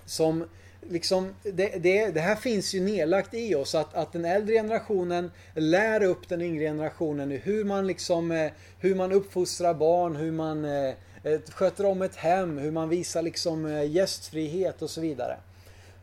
som 0.04 0.44
liksom, 0.90 1.34
det, 1.42 1.82
det, 1.82 2.10
det, 2.10 2.20
här 2.20 2.36
finns 2.36 2.74
ju 2.74 2.80
nedlagt 2.80 3.34
i 3.34 3.54
oss 3.54 3.74
att, 3.74 3.94
att 3.94 4.12
den 4.12 4.24
äldre 4.24 4.54
generationen 4.54 5.30
lär 5.54 6.02
upp 6.02 6.28
den 6.28 6.42
yngre 6.42 6.64
generationen 6.64 7.30
hur 7.30 7.64
man 7.64 7.86
liksom, 7.86 8.30
eh, 8.30 8.52
hur 8.80 8.94
man 8.94 9.12
uppfostrar 9.12 9.74
barn, 9.74 10.16
hur 10.16 10.32
man 10.32 10.64
eh, 10.64 10.94
Eh, 11.26 11.40
sköter 11.48 11.86
om 11.86 12.02
ett 12.02 12.16
hem, 12.16 12.58
hur 12.58 12.70
man 12.70 12.88
visar 12.88 13.22
liksom 13.22 13.66
eh, 13.66 13.90
gästfrihet 13.90 14.82
och 14.82 14.90
så 14.90 15.00
vidare. 15.00 15.36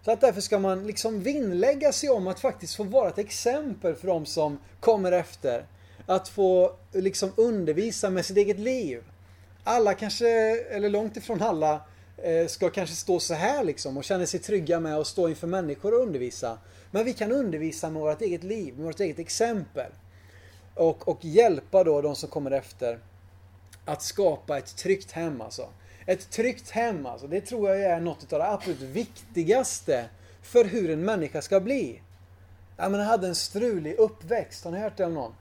Så 0.06 0.12
att 0.12 0.22
därför 0.22 0.42
ska 0.42 0.60
man 0.60 0.88
liksom 0.88 1.24
vinnlägga 1.24 1.92
sig 1.92 2.10
om 2.10 2.28
att 2.28 2.40
faktiskt 2.40 2.76
få 2.76 2.84
vara 2.84 3.10
ett 3.10 3.18
exempel 3.18 3.96
för 3.96 4.08
de 4.08 4.26
som 4.26 4.60
kommer 4.80 5.12
efter. 5.12 5.66
Att 6.06 6.28
få 6.28 6.76
liksom 6.92 7.32
undervisa 7.36 8.10
med 8.10 8.26
sitt 8.26 8.38
eget 8.38 8.60
liv. 8.60 9.04
Alla 9.64 9.94
kanske, 9.94 10.28
eller 10.62 10.90
långt 10.90 11.18
ifrån 11.18 11.42
alla, 11.42 11.82
eh, 12.18 12.48
ska 12.48 12.70
kanske 12.70 12.96
stå 12.96 13.20
så 13.20 13.34
här 13.34 13.64
liksom 13.64 13.98
och 13.98 14.04
känna 14.04 14.26
sig 14.26 14.40
trygga 14.40 14.80
med 14.80 14.98
att 14.98 15.08
stå 15.08 15.30
inför 15.30 15.48
människor 15.48 15.94
och 15.94 16.02
undervisa. 16.02 16.58
Men 16.92 17.06
vi 17.06 17.14
kan 17.14 17.32
undervisa 17.32 17.90
med 17.90 18.02
vårt 18.02 18.22
eget 18.22 18.44
liv, 18.44 18.74
med 18.78 18.86
vårt 18.86 19.00
eget 19.00 19.20
exempel. 19.20 19.92
Och, 20.76 21.08
och 21.08 21.26
hjälpa 21.26 21.84
då 21.84 22.02
de 22.02 22.16
som 22.16 22.30
kommer 22.30 22.52
efter 22.52 23.00
att 23.86 24.02
skapa 24.02 24.58
ett 24.58 24.76
tryggt 24.76 25.12
hem 25.12 25.42
alltså. 25.42 25.70
Ett 26.06 26.30
tryggt 26.30 26.70
hem 26.70 27.06
alltså, 27.06 27.28
det 27.28 27.42
tror 27.42 27.70
jag 27.70 27.82
är 27.82 28.00
något 28.00 28.34
av 28.34 28.40
det 28.40 28.48
absolut 28.48 28.82
viktigaste 28.82 30.06
för 30.42 30.66
hur 30.66 30.90
en 30.90 31.06
människa 31.06 31.42
ska 31.42 31.60
bli. 31.60 32.02
Ja 32.78 32.90
men 32.90 33.02
hade 33.02 33.28
en 33.28 33.36
strulig 33.36 33.96
uppväxt, 33.96 34.64
har 34.64 34.72
ni 34.72 34.80
hört 34.80 34.98
det 34.98 35.06
om 35.06 35.14
någon? 35.14 35.34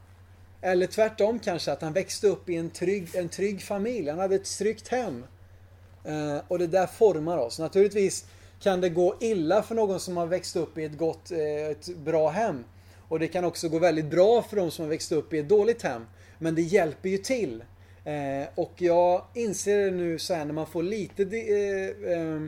Eller 0.61 0.87
tvärtom 0.87 1.38
kanske 1.38 1.73
att 1.73 1.83
han 1.83 1.92
växte 1.92 2.27
upp 2.27 2.49
i 2.49 2.57
en 2.57 2.71
trygg, 2.71 3.14
en 3.14 3.29
trygg 3.29 3.62
familj. 3.62 4.11
Han 4.11 4.18
hade 4.18 4.35
ett 4.35 4.59
tryggt 4.59 4.88
hem. 4.88 5.25
Eh, 6.05 6.38
och 6.49 6.59
det 6.59 6.66
där 6.66 6.87
formar 6.87 7.38
oss. 7.38 7.59
Naturligtvis 7.59 8.27
kan 8.61 8.81
det 8.81 8.88
gå 8.88 9.16
illa 9.21 9.62
för 9.62 9.75
någon 9.75 10.01
som 10.01 10.16
har 10.16 10.27
växt 10.27 10.57
upp 10.57 10.79
i 10.79 10.85
ett 10.85 10.99
gott, 10.99 11.31
eh, 11.31 11.71
ett 11.71 11.97
bra 11.97 12.29
hem. 12.29 12.64
Och 13.09 13.18
det 13.18 13.29
kan 13.29 13.45
också 13.45 13.68
gå 13.68 13.79
väldigt 13.79 14.11
bra 14.11 14.42
för 14.42 14.57
de 14.57 14.71
som 14.71 14.83
har 14.83 14.90
växt 14.90 15.12
upp 15.12 15.33
i 15.33 15.38
ett 15.38 15.49
dåligt 15.49 15.83
hem. 15.83 16.07
Men 16.38 16.55
det 16.55 16.62
hjälper 16.62 17.09
ju 17.09 17.18
till. 17.18 17.64
Eh, 18.04 18.48
och 18.54 18.72
jag 18.76 19.24
inser 19.34 19.90
nu 19.90 20.18
så 20.18 20.34
här 20.34 20.44
när 20.44 20.52
man 20.52 20.66
får 20.66 20.82
lite 20.82 21.22
eh, 21.22 22.12
eh, 22.12 22.40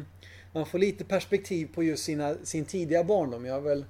man 0.52 0.66
får 0.66 0.78
lite 0.78 1.04
perspektiv 1.04 1.68
på 1.74 1.82
just 1.82 2.04
sina, 2.04 2.34
sin 2.42 2.64
tidiga 2.64 3.04
barndom. 3.04 3.44
Jag 3.44 3.60
väl, 3.60 3.84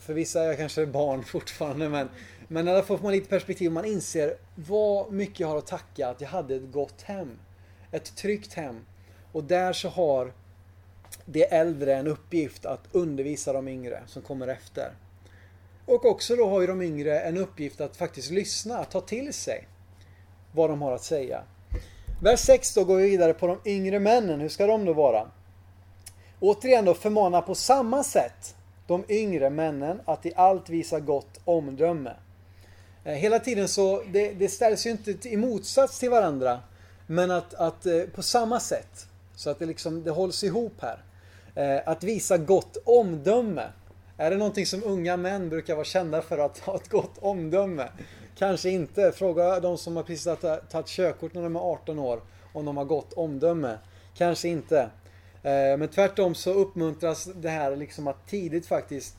för 0.00 0.14
vissa 0.14 0.42
är 0.42 0.46
jag 0.46 0.56
kanske 0.56 0.86
barn 0.86 1.24
fortfarande 1.26 1.88
men, 1.88 2.08
men 2.48 2.68
i 2.68 2.70
alla 2.70 2.82
fall 2.82 2.96
får 2.96 3.04
man 3.04 3.12
lite 3.12 3.28
perspektiv 3.28 3.68
och 3.68 3.72
man 3.72 3.84
inser 3.84 4.36
vad 4.54 5.12
mycket 5.12 5.40
jag 5.40 5.48
har 5.48 5.58
att 5.58 5.66
tacka 5.66 6.08
att 6.08 6.20
jag 6.20 6.28
hade 6.28 6.54
ett 6.54 6.72
gott 6.72 7.02
hem. 7.02 7.38
Ett 7.90 8.16
tryggt 8.16 8.54
hem. 8.54 8.80
Och 9.32 9.44
där 9.44 9.72
så 9.72 9.88
har 9.88 10.32
de 11.24 11.44
äldre 11.50 11.96
en 11.96 12.06
uppgift 12.06 12.66
att 12.66 12.88
undervisa 12.92 13.52
de 13.52 13.68
yngre 13.68 14.02
som 14.06 14.22
kommer 14.22 14.48
efter. 14.48 14.92
Och 15.84 16.04
också 16.04 16.36
då 16.36 16.48
har 16.48 16.60
ju 16.60 16.66
de 16.66 16.82
yngre 16.82 17.20
en 17.20 17.36
uppgift 17.36 17.80
att 17.80 17.96
faktiskt 17.96 18.30
lyssna, 18.30 18.84
ta 18.84 19.00
till 19.00 19.32
sig 19.32 19.68
vad 20.52 20.70
de 20.70 20.82
har 20.82 20.92
att 20.92 21.04
säga. 21.04 21.42
Vers 22.22 22.40
6 22.40 22.74
då 22.74 22.84
går 22.84 22.96
vi 22.96 23.10
vidare 23.10 23.34
på 23.34 23.46
de 23.46 23.58
yngre 23.64 23.98
männen. 23.98 24.40
Hur 24.40 24.48
ska 24.48 24.66
de 24.66 24.84
då 24.84 24.92
vara? 24.92 25.26
Återigen 26.40 26.84
då 26.84 26.94
förmana 26.94 27.42
på 27.42 27.54
samma 27.54 28.04
sätt 28.04 28.54
de 28.86 29.04
yngre 29.08 29.50
männen 29.50 30.00
att 30.04 30.26
i 30.26 30.32
allt 30.36 30.68
visa 30.68 31.00
gott 31.00 31.40
omdöme. 31.44 32.12
Eh, 33.04 33.14
hela 33.14 33.38
tiden 33.38 33.68
så, 33.68 34.02
det, 34.12 34.32
det 34.32 34.48
ställs 34.48 34.86
ju 34.86 34.90
inte 34.90 35.28
i 35.28 35.36
motsats 35.36 35.98
till 35.98 36.10
varandra. 36.10 36.60
Men 37.06 37.30
att, 37.30 37.54
att 37.54 37.86
eh, 37.86 38.02
på 38.14 38.22
samma 38.22 38.60
sätt. 38.60 39.06
Så 39.34 39.50
att 39.50 39.58
det 39.58 39.66
liksom, 39.66 40.04
det 40.04 40.10
hålls 40.10 40.44
ihop 40.44 40.74
här. 40.80 41.04
Eh, 41.54 41.88
att 41.88 42.04
visa 42.04 42.38
gott 42.38 42.76
omdöme. 42.84 43.66
Är 44.16 44.30
det 44.30 44.36
någonting 44.36 44.66
som 44.66 44.84
unga 44.84 45.16
män 45.16 45.48
brukar 45.48 45.74
vara 45.74 45.84
kända 45.84 46.22
för 46.22 46.38
att 46.38 46.58
ha 46.58 46.76
ett 46.76 46.88
gott 46.88 47.18
omdöme? 47.20 47.88
Kanske 48.38 48.70
inte. 48.70 49.12
Fråga 49.12 49.60
de 49.60 49.78
som 49.78 49.96
har 49.96 50.02
precis 50.02 50.38
tagit 50.70 50.86
körkort 50.86 51.34
när 51.34 51.42
de 51.42 51.56
är 51.56 51.60
18 51.60 51.98
år 51.98 52.20
om 52.52 52.64
de 52.64 52.76
har 52.76 52.84
gott 52.84 53.12
omdöme. 53.12 53.78
Kanske 54.14 54.48
inte. 54.48 54.80
Eh, 55.42 55.76
men 55.78 55.88
tvärtom 55.88 56.34
så 56.34 56.52
uppmuntras 56.52 57.24
det 57.24 57.48
här 57.48 57.76
liksom 57.76 58.06
att 58.06 58.26
tidigt 58.26 58.66
faktiskt 58.66 59.16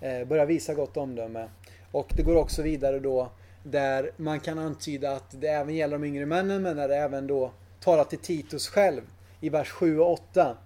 eh, 0.00 0.24
börja 0.24 0.44
visa 0.44 0.74
gott 0.74 0.96
omdöme. 0.96 1.48
Och 1.92 2.12
det 2.16 2.22
går 2.22 2.36
också 2.36 2.62
vidare 2.62 2.98
då 2.98 3.30
där 3.62 4.10
man 4.16 4.40
kan 4.40 4.58
antyda 4.58 5.12
att 5.12 5.40
det 5.40 5.48
även 5.48 5.74
gäller 5.74 5.98
de 5.98 6.04
yngre 6.04 6.26
männen 6.26 6.62
men 6.62 6.76
där 6.76 6.88
det 6.88 6.96
även 6.96 7.26
då 7.26 7.52
talar 7.80 8.04
till 8.04 8.18
Titus 8.18 8.68
själv 8.68 9.02
i 9.40 9.48
vers 9.48 9.70
7 9.70 9.98
och 9.98 10.12
8. 10.12 10.56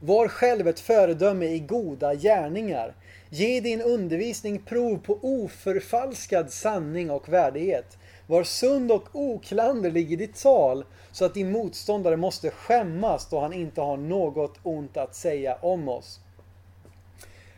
Var 0.00 0.28
själv 0.28 0.68
ett 0.68 0.80
föredöme 0.80 1.46
i 1.46 1.58
goda 1.58 2.14
gärningar. 2.14 2.94
Ge 3.34 3.60
din 3.60 3.80
undervisning 3.82 4.58
prov 4.58 4.98
på 4.98 5.18
oförfalskad 5.22 6.52
sanning 6.52 7.10
och 7.10 7.28
värdighet. 7.28 7.98
Var 8.26 8.44
sund 8.44 8.92
och 8.92 9.08
oklanderlig 9.12 10.12
i 10.12 10.16
ditt 10.16 10.42
tal 10.42 10.84
så 11.12 11.24
att 11.24 11.34
din 11.34 11.52
motståndare 11.52 12.16
måste 12.16 12.50
skämmas 12.50 13.28
då 13.30 13.40
han 13.40 13.52
inte 13.52 13.80
har 13.80 13.96
något 13.96 14.58
ont 14.62 14.96
att 14.96 15.14
säga 15.14 15.58
om 15.62 15.88
oss. 15.88 16.20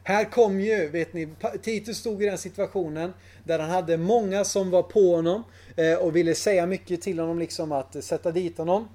Här 0.03 0.25
kom 0.25 0.61
ju, 0.61 0.89
vet 0.89 1.15
ni, 1.15 1.29
Titus 1.63 1.99
stod 1.99 2.23
i 2.23 2.27
den 2.27 2.39
situationen 2.39 3.13
där 3.45 3.59
han 3.59 3.71
hade 3.71 3.97
många 3.97 4.45
som 4.45 4.71
var 4.71 4.83
på 4.83 5.17
honom 5.17 5.43
eh, 5.77 5.95
och 5.95 6.17
ville 6.17 6.35
säga 6.35 6.67
mycket 6.67 7.03
till 7.03 7.19
honom, 7.19 7.39
liksom 7.39 7.73
att 7.73 8.05
sätta 8.05 8.31
dit 8.31 8.59
honom. 8.59 8.89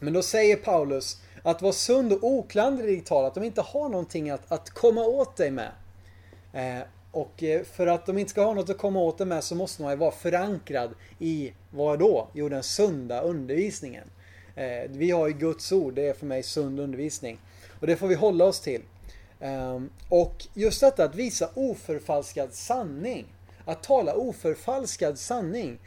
Men 0.00 0.12
då 0.12 0.22
säger 0.22 0.56
Paulus 0.56 1.20
att 1.42 1.62
vara 1.62 1.72
sund 1.72 2.12
och 2.12 2.24
oklanderlig 2.24 2.98
i 2.98 3.00
tal, 3.00 3.24
att 3.24 3.34
de 3.34 3.44
inte 3.44 3.60
har 3.60 3.88
någonting 3.88 4.30
att, 4.30 4.52
att 4.52 4.70
komma 4.70 5.04
åt 5.04 5.36
dig 5.36 5.50
med. 5.50 5.70
Eh, 6.52 6.80
och 7.10 7.42
eh, 7.42 7.62
för 7.62 7.86
att 7.86 8.06
de 8.06 8.18
inte 8.18 8.30
ska 8.30 8.44
ha 8.44 8.54
något 8.54 8.70
att 8.70 8.78
komma 8.78 9.00
åt 9.00 9.18
det 9.18 9.24
med 9.24 9.44
så 9.44 9.54
måste 9.54 9.82
man 9.82 9.90
ju 9.90 9.96
vara 9.96 10.10
förankrad 10.10 10.90
i 11.18 11.52
vad 11.70 11.98
då? 11.98 12.28
Jo, 12.32 12.48
den 12.48 12.62
sunda 12.62 13.20
undervisningen. 13.20 14.10
Eh, 14.54 14.90
vi 14.90 15.10
har 15.10 15.28
ju 15.28 15.32
Guds 15.32 15.72
ord, 15.72 15.94
det 15.94 16.08
är 16.08 16.14
för 16.14 16.26
mig 16.26 16.42
sund 16.42 16.80
undervisning. 16.80 17.38
Och 17.80 17.86
det 17.86 17.96
får 17.96 18.08
vi 18.08 18.14
hålla 18.14 18.44
oss 18.44 18.60
till. 18.60 18.82
Ehm, 19.40 19.90
och 20.08 20.46
just 20.54 20.80
detta 20.80 21.04
att 21.04 21.14
visa 21.14 21.50
oförfalskad 21.54 22.54
sanning. 22.54 23.26
Att 23.64 23.82
tala 23.82 24.14
oförfalskad 24.14 25.18
sanning. 25.18 25.78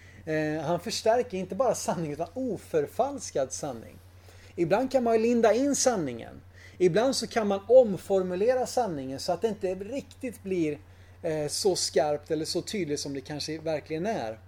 Han 0.64 0.80
förstärker 0.80 1.38
inte 1.38 1.56
bara 1.56 1.76
sanning 1.76 2.12
utan 2.12 2.28
oförfalskad 2.34 3.52
sanning. 3.52 3.96
Ibland 4.56 4.92
kan 4.92 5.04
man 5.04 5.14
ju 5.14 5.20
linda 5.20 5.54
in 5.54 5.76
sanningen. 5.76 6.42
Ibland 6.84 7.16
så 7.16 7.28
kan 7.28 7.48
man 7.48 7.60
omformulera 7.68 8.68
sanningen 8.68 9.20
så 9.20 9.32
att 9.32 9.42
det 9.42 9.48
inte 9.48 9.76
riktigt 9.76 10.44
blir 10.44 10.80
eh, 11.22 11.48
så 11.48 11.76
skarpt 11.76 12.32
eller 12.32 12.46
så 12.46 12.62
tydligt 12.62 13.00
som 13.00 13.14
det 13.14 13.22
kanske 13.22 13.58
verkligen 13.58 14.06
är. 14.06 14.40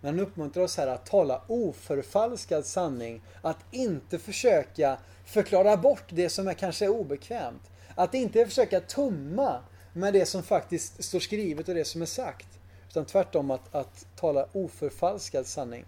Men 0.00 0.14
han 0.14 0.26
uppmuntrar 0.26 0.62
oss 0.62 0.76
här 0.76 0.86
att 0.86 1.06
tala 1.06 1.42
oförfalskad 1.46 2.66
sanning. 2.66 3.22
Att 3.42 3.56
inte 3.70 4.18
försöka 4.18 4.98
förklara 5.24 5.76
bort 5.76 6.04
det 6.08 6.28
som 6.28 6.48
är 6.48 6.54
kanske 6.54 6.84
är 6.84 6.88
obekvämt. 6.88 7.70
Att 7.94 8.14
inte 8.14 8.46
försöka 8.46 8.80
tumma 8.80 9.60
med 9.92 10.12
det 10.12 10.26
som 10.26 10.42
faktiskt 10.42 11.04
står 11.04 11.20
skrivet 11.20 11.68
och 11.68 11.74
det 11.74 11.84
som 11.84 12.02
är 12.02 12.06
sagt. 12.06 12.48
Utan 12.90 13.04
tvärtom 13.04 13.50
att, 13.50 13.74
att 13.74 14.06
tala 14.16 14.46
oförfalskad 14.52 15.46
sanning. 15.46 15.84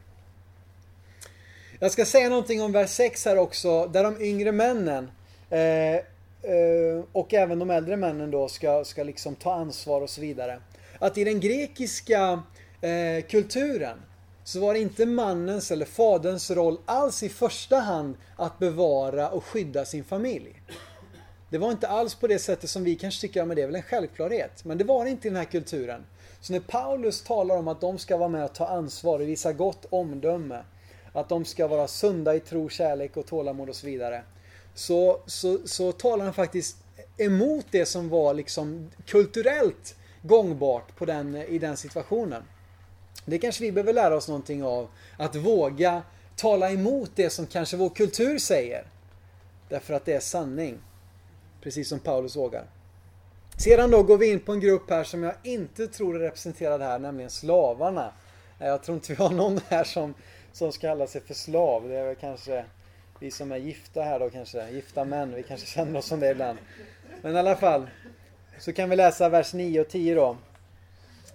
Jag 1.79 1.93
ska 1.93 2.05
säga 2.05 2.29
någonting 2.29 2.62
om 2.62 2.73
vers 2.73 2.91
6 2.91 3.25
här 3.25 3.37
också, 3.37 3.87
där 3.87 4.05
de 4.05 4.23
yngre 4.23 4.53
männen 4.53 5.11
eh, 5.53 5.95
eh, 5.95 7.05
och 7.12 7.35
även 7.35 7.59
de 7.59 7.71
äldre 7.71 7.97
männen 7.97 8.31
då 8.31 8.49
ska, 8.49 8.85
ska 8.85 9.03
liksom 9.03 9.35
ta 9.35 9.55
ansvar 9.55 10.01
och 10.01 10.11
så 10.11 10.21
vidare. 10.21 10.61
Att 10.99 11.19
i 11.19 11.25
den 11.25 11.41
grekiska 11.41 12.43
eh, 12.81 13.25
kulturen 13.29 13.99
så 14.45 14.61
var 14.61 14.75
det 14.75 14.81
inte 14.81 15.07
mannens 15.07 15.71
eller 15.71 15.87
faderns 15.87 16.51
roll 16.51 16.79
alls 16.85 17.23
i 17.23 17.29
första 17.29 17.77
hand 17.77 18.17
att 18.37 18.59
bevara 18.59 19.31
och 19.31 19.45
skydda 19.45 19.85
sin 19.85 20.05
familj. 20.05 20.62
Det 21.51 21.59
var 21.59 21.71
inte 21.71 21.88
alls 21.88 22.15
på 22.15 22.27
det 22.27 22.38
sättet 22.38 22.71
som 22.71 22.85
vi 22.85 22.95
kanske 22.95 23.21
tycker, 23.21 23.45
men 23.45 23.57
det 23.57 23.62
är 23.62 23.67
väl 23.67 23.77
en 23.77 23.83
självklarhet. 23.83 24.65
Men 24.65 24.79
det 24.79 24.85
var 24.85 25.05
det 25.05 25.11
inte 25.11 25.29
i 25.29 25.31
den 25.31 25.37
här 25.37 25.45
kulturen. 25.45 26.05
Så 26.41 26.53
när 26.53 26.61
Paulus 26.61 27.23
talar 27.23 27.57
om 27.57 27.69
att 27.69 27.81
de 27.81 27.99
ska 27.99 28.17
vara 28.17 28.29
med 28.29 28.45
och 28.45 28.55
ta 28.55 28.67
ansvar 28.67 29.21
och 29.21 29.29
visa 29.29 29.53
gott 29.53 29.87
omdöme 29.91 30.62
att 31.12 31.29
de 31.29 31.45
ska 31.45 31.67
vara 31.69 31.88
sunda 31.88 32.35
i 32.35 32.41
tro, 32.41 32.69
kärlek 32.69 33.17
och 33.17 33.27
tålamod 33.27 33.69
och 33.69 33.77
så 33.77 33.87
vidare. 33.87 34.23
Så, 34.75 35.21
så, 35.27 35.59
så 35.65 35.93
talar 35.93 36.25
han 36.25 36.35
faktiskt 36.35 36.77
emot 37.17 37.67
det 37.71 37.87
som 37.87 38.09
var 38.09 38.35
liksom 38.35 38.91
kulturellt 39.07 39.97
gångbart 40.23 40.97
på 40.97 41.05
den, 41.05 41.37
i 41.37 41.59
den 41.59 41.77
situationen. 41.77 42.43
Det 43.25 43.39
kanske 43.39 43.65
vi 43.65 43.73
behöver 43.73 43.93
lära 43.93 44.17
oss 44.17 44.29
någonting 44.29 44.65
av. 44.65 44.89
Att 45.17 45.37
våga 45.37 46.03
tala 46.37 46.71
emot 46.71 47.11
det 47.15 47.31
som 47.31 47.47
kanske 47.47 47.77
vår 47.77 47.89
kultur 47.89 48.39
säger. 48.39 48.87
Därför 49.69 49.95
att 49.95 50.05
det 50.05 50.13
är 50.13 50.21
sanning. 50.21 50.79
Precis 51.61 51.89
som 51.89 51.99
Paulus 51.99 52.37
vågar. 52.37 52.65
Sedan 53.57 53.91
då 53.91 54.03
går 54.03 54.19
vi 54.19 54.33
in 54.33 54.41
på 54.41 54.53
en 54.53 54.61
grupp 54.61 54.91
här 54.91 55.05
som 55.05 55.23
jag 55.23 55.35
inte 55.43 55.87
tror 55.87 56.17
är 56.17 56.21
representerad 56.21 56.83
här, 56.83 56.99
nämligen 56.99 57.31
slavarna. 57.31 58.13
Jag 58.59 58.83
tror 58.83 58.95
inte 58.95 59.13
vi 59.13 59.23
har 59.23 59.31
någon 59.31 59.61
här 59.69 59.85
som 59.85 60.15
som 60.53 60.73
ska 60.73 60.89
kalla 60.89 61.07
sig 61.07 61.21
för 61.21 61.35
slav. 61.35 61.89
Det 61.89 61.97
är 61.97 62.05
väl 62.05 62.17
kanske 62.17 62.65
vi 63.23 63.31
som 63.31 63.53
är 63.53 63.57
gifta 63.57 64.03
här 64.03 64.19
då 64.19 64.31
kanske. 64.31 64.71
Gifta 64.71 65.05
män. 65.05 65.35
Vi 65.35 65.43
kanske 65.43 65.67
känner 65.67 65.99
oss 65.99 66.07
som 66.07 66.21
det 66.21 66.31
ibland. 66.31 66.59
Men 67.23 67.37
i 67.37 67.39
alla 67.39 67.57
fall. 67.57 67.87
Så 68.59 68.73
kan 68.73 68.91
vi 68.91 68.97
läsa 68.97 69.29
vers 69.29 69.55
9 69.55 69.81
och 69.81 69.89
10 69.89 70.15
då. 70.15 70.37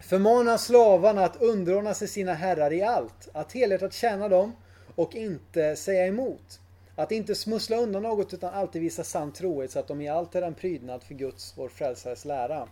Förmana 0.02 0.58
slavarna 0.58 1.26
att 1.26 1.42
underordna 1.42 1.94
sig 1.94 2.08
sina 2.08 2.34
herrar 2.34 2.74
i 2.74 2.84
allt. 2.84 3.30
Att 3.34 3.54
helhjärtat 3.54 3.94
tjäna 3.94 4.30
dem 4.30 4.56
och 4.96 5.16
inte 5.16 5.76
säga 5.76 6.08
emot. 6.08 6.60
Att 6.96 7.12
inte 7.12 7.36
smussla 7.36 7.78
undan 7.78 8.04
något 8.04 8.34
utan 8.34 8.54
alltid 8.54 8.82
visa 8.82 9.04
sann 9.04 9.32
trohet 9.32 9.72
så 9.72 9.80
att 9.80 9.88
de 9.88 10.02
i 10.02 10.10
allt 10.10 10.36
är 10.36 10.42
en 10.42 10.54
prydnad 10.54 11.04
för 11.04 11.14
Guds, 11.14 11.54
vår 11.58 11.70
frälsares 11.70 12.26
lära. 12.26 12.68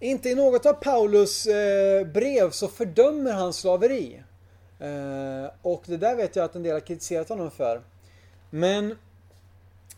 Inte 0.00 0.28
i 0.28 0.34
något 0.34 0.66
av 0.66 0.72
Paulus 0.72 1.46
eh, 1.46 2.06
brev 2.06 2.50
så 2.50 2.68
fördömer 2.68 3.32
han 3.32 3.52
slaveri. 3.52 4.22
Eh, 4.78 5.50
och 5.62 5.82
det 5.86 5.96
där 5.96 6.16
vet 6.16 6.36
jag 6.36 6.44
att 6.44 6.54
en 6.54 6.62
del 6.62 6.72
har 6.72 6.80
kritiserat 6.80 7.28
honom 7.28 7.50
för. 7.50 7.82
Men 8.50 8.98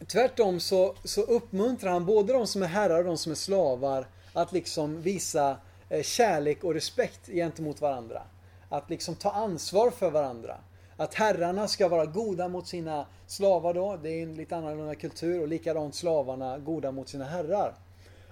tvärtom 0.07 0.61
så, 0.61 0.95
så 1.05 1.21
uppmuntrar 1.21 1.93
han 1.93 2.07
både 2.07 2.33
de 2.33 2.47
som 2.47 2.63
är 2.63 2.67
herrar 2.67 2.99
och 2.99 3.05
de 3.05 3.19
som 3.19 3.33
är 3.33 3.37
slavar 3.37 4.07
att 4.33 4.53
liksom 4.53 5.03
visa 5.03 5.57
eh, 5.89 6.03
kärlek 6.03 6.65
och 6.65 6.75
respekt 6.75 7.27
gentemot 7.27 7.81
varandra. 7.81 8.23
Att 8.69 8.91
liksom 8.91 9.15
ta 9.15 9.31
ansvar 9.31 9.91
för 9.91 10.11
varandra. 10.11 10.57
Att 10.97 11.15
herrarna 11.15 11.69
ska 11.69 11.89
vara 11.89 12.07
goda 12.07 12.49
mot 12.49 12.69
sina 12.69 13.07
slavar 13.27 13.75
då, 13.75 13.99
det 14.03 14.11
är 14.11 14.23
en 14.23 14.35
lite 14.35 14.57
annorlunda 14.57 14.95
kultur 14.95 15.41
och 15.41 15.49
likadant 15.49 15.95
slavarna 15.95 16.59
goda 16.59 16.93
mot 16.93 17.09
sina 17.09 17.25
herrar. 17.25 17.75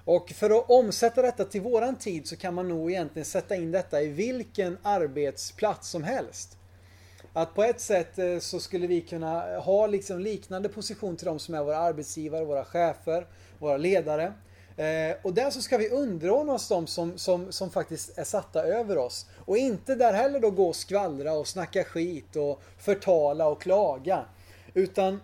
Och 0.04 0.30
för 0.30 0.58
att 0.58 0.70
omsätta 0.70 1.22
detta 1.22 1.44
till 1.44 1.60
våran 1.60 1.96
tid 1.96 2.26
så 2.26 2.36
kan 2.36 2.54
man 2.54 2.68
nog 2.68 2.90
egentligen 2.90 3.26
sätta 3.26 3.56
in 3.56 3.70
detta 3.70 4.02
i 4.02 4.08
vilken 4.08 4.78
arbetsplats 4.82 5.88
som 5.88 6.02
helst. 6.02 6.56
Att 7.32 7.54
på 7.54 7.62
ett 7.62 7.80
sätt 7.80 8.18
eh, 8.18 8.38
så 8.38 8.60
skulle 8.60 8.86
vi 8.86 9.00
kunna 9.00 9.58
ha 9.58 9.86
liksom 9.86 10.20
liknande 10.20 10.68
position 10.68 11.16
till 11.16 11.26
de 11.26 11.38
som 11.38 11.54
är 11.54 11.62
våra 11.62 11.78
arbetsgivare, 11.78 12.44
våra 12.44 12.64
chefer, 12.64 13.26
våra 13.58 13.76
ledare. 13.76 14.32
Eh, 14.76 15.16
och 15.22 15.34
där 15.34 15.50
så 15.50 15.62
ska 15.62 15.78
vi 15.78 15.88
underordna 15.88 16.52
oss 16.52 16.68
de 16.68 16.86
som, 16.86 17.18
som, 17.18 17.52
som 17.52 17.70
faktiskt 17.70 18.18
är 18.18 18.24
satta 18.24 18.62
över 18.62 18.98
oss. 18.98 19.26
Och 19.44 19.56
inte 19.56 19.94
där 19.94 20.12
heller 20.12 20.40
då 20.40 20.50
gå 20.50 20.68
och 20.68 20.76
skvallra 20.76 21.32
och 21.32 21.48
snacka 21.48 21.84
skit 21.84 22.36
och 22.36 22.62
förtala 22.78 23.48
och 23.48 23.62
klaga. 23.62 24.24
Utan 24.74 25.20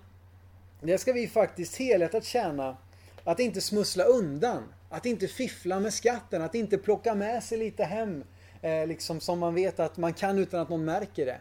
det 0.80 0.98
ska 0.98 1.12
vi 1.12 1.28
faktiskt 1.28 1.76
helhjärtat 1.76 2.24
tjäna. 2.24 2.76
Att 3.24 3.40
inte 3.40 3.60
smussla 3.60 4.04
undan. 4.04 4.62
Att 4.90 5.06
inte 5.06 5.28
fiffla 5.28 5.80
med 5.80 5.94
skatten. 5.94 6.42
Att 6.42 6.54
inte 6.54 6.78
plocka 6.78 7.14
med 7.14 7.42
sig 7.42 7.58
lite 7.58 7.84
hem. 7.84 8.24
Eh, 8.62 8.86
liksom 8.86 9.20
som 9.20 9.38
man 9.38 9.54
vet 9.54 9.80
att 9.80 9.96
man 9.96 10.12
kan 10.12 10.38
utan 10.38 10.60
att 10.60 10.68
någon 10.68 10.84
märker 10.84 11.26
det. 11.26 11.40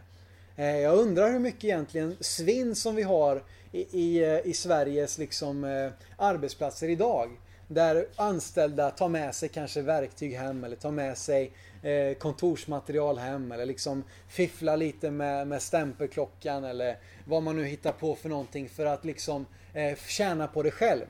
Eh, 0.55 0.79
jag 0.79 0.97
undrar 0.97 1.31
hur 1.31 1.39
mycket 1.39 1.63
egentligen 1.63 2.15
svinn 2.19 2.75
som 2.75 2.95
vi 2.95 3.03
har 3.03 3.43
i, 3.71 3.99
i, 3.99 4.23
eh, 4.23 4.47
i 4.47 4.53
Sveriges 4.53 5.17
liksom, 5.17 5.63
eh, 5.63 5.91
arbetsplatser 6.17 6.89
idag. 6.89 7.29
Där 7.67 8.07
anställda 8.15 8.91
tar 8.91 9.09
med 9.09 9.35
sig 9.35 9.49
kanske 9.49 9.81
verktyg 9.81 10.33
hem 10.33 10.63
eller 10.63 10.75
tar 10.75 10.91
med 10.91 11.17
sig 11.17 11.51
eh, 11.83 12.17
kontorsmaterial 12.17 13.17
hem 13.17 13.51
eller 13.51 13.65
liksom 13.65 14.03
fifflar 14.29 14.77
lite 14.77 15.11
med, 15.11 15.47
med 15.47 15.61
stämpelklockan 15.61 16.63
eller 16.63 16.97
vad 17.25 17.43
man 17.43 17.55
nu 17.55 17.65
hittar 17.65 17.91
på 17.91 18.15
för 18.15 18.29
någonting 18.29 18.69
för 18.69 18.85
att 18.85 19.05
liksom 19.05 19.45
eh, 19.73 19.97
tjäna 20.07 20.47
på 20.47 20.63
det 20.63 20.71
själv. 20.71 21.05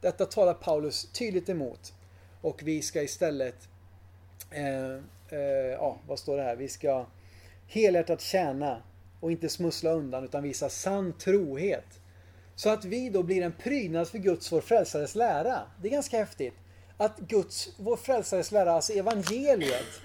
Detta 0.00 0.26
talar 0.26 0.54
Paulus 0.54 1.08
tydligt 1.12 1.48
emot. 1.48 1.92
Och 2.40 2.62
vi 2.62 2.82
ska 2.82 3.02
istället, 3.02 3.68
eh, 4.50 4.94
eh, 5.38 5.40
ja 5.78 5.98
vad 6.06 6.18
står 6.18 6.36
det 6.36 6.42
här, 6.42 6.56
vi 6.56 6.68
ska 6.68 7.06
helhjärtat 7.68 8.20
tjäna 8.20 8.82
och 9.20 9.30
inte 9.30 9.48
smussla 9.48 9.90
undan 9.90 10.24
utan 10.24 10.42
visa 10.42 10.68
sann 10.68 11.12
trohet. 11.12 12.00
Så 12.54 12.70
att 12.70 12.84
vi 12.84 13.10
då 13.10 13.22
blir 13.22 13.42
en 13.42 13.52
prydnad 13.52 14.08
för 14.08 14.18
Guds, 14.18 14.52
vår 14.52 14.60
frälsares 14.60 15.14
lära. 15.14 15.62
Det 15.82 15.88
är 15.88 15.92
ganska 15.92 16.18
häftigt. 16.18 16.54
Att 16.96 17.18
Guds, 17.18 17.68
vår 17.78 17.96
frälsares 17.96 18.52
lära, 18.52 18.72
alltså 18.72 18.92
evangeliet, 18.92 20.00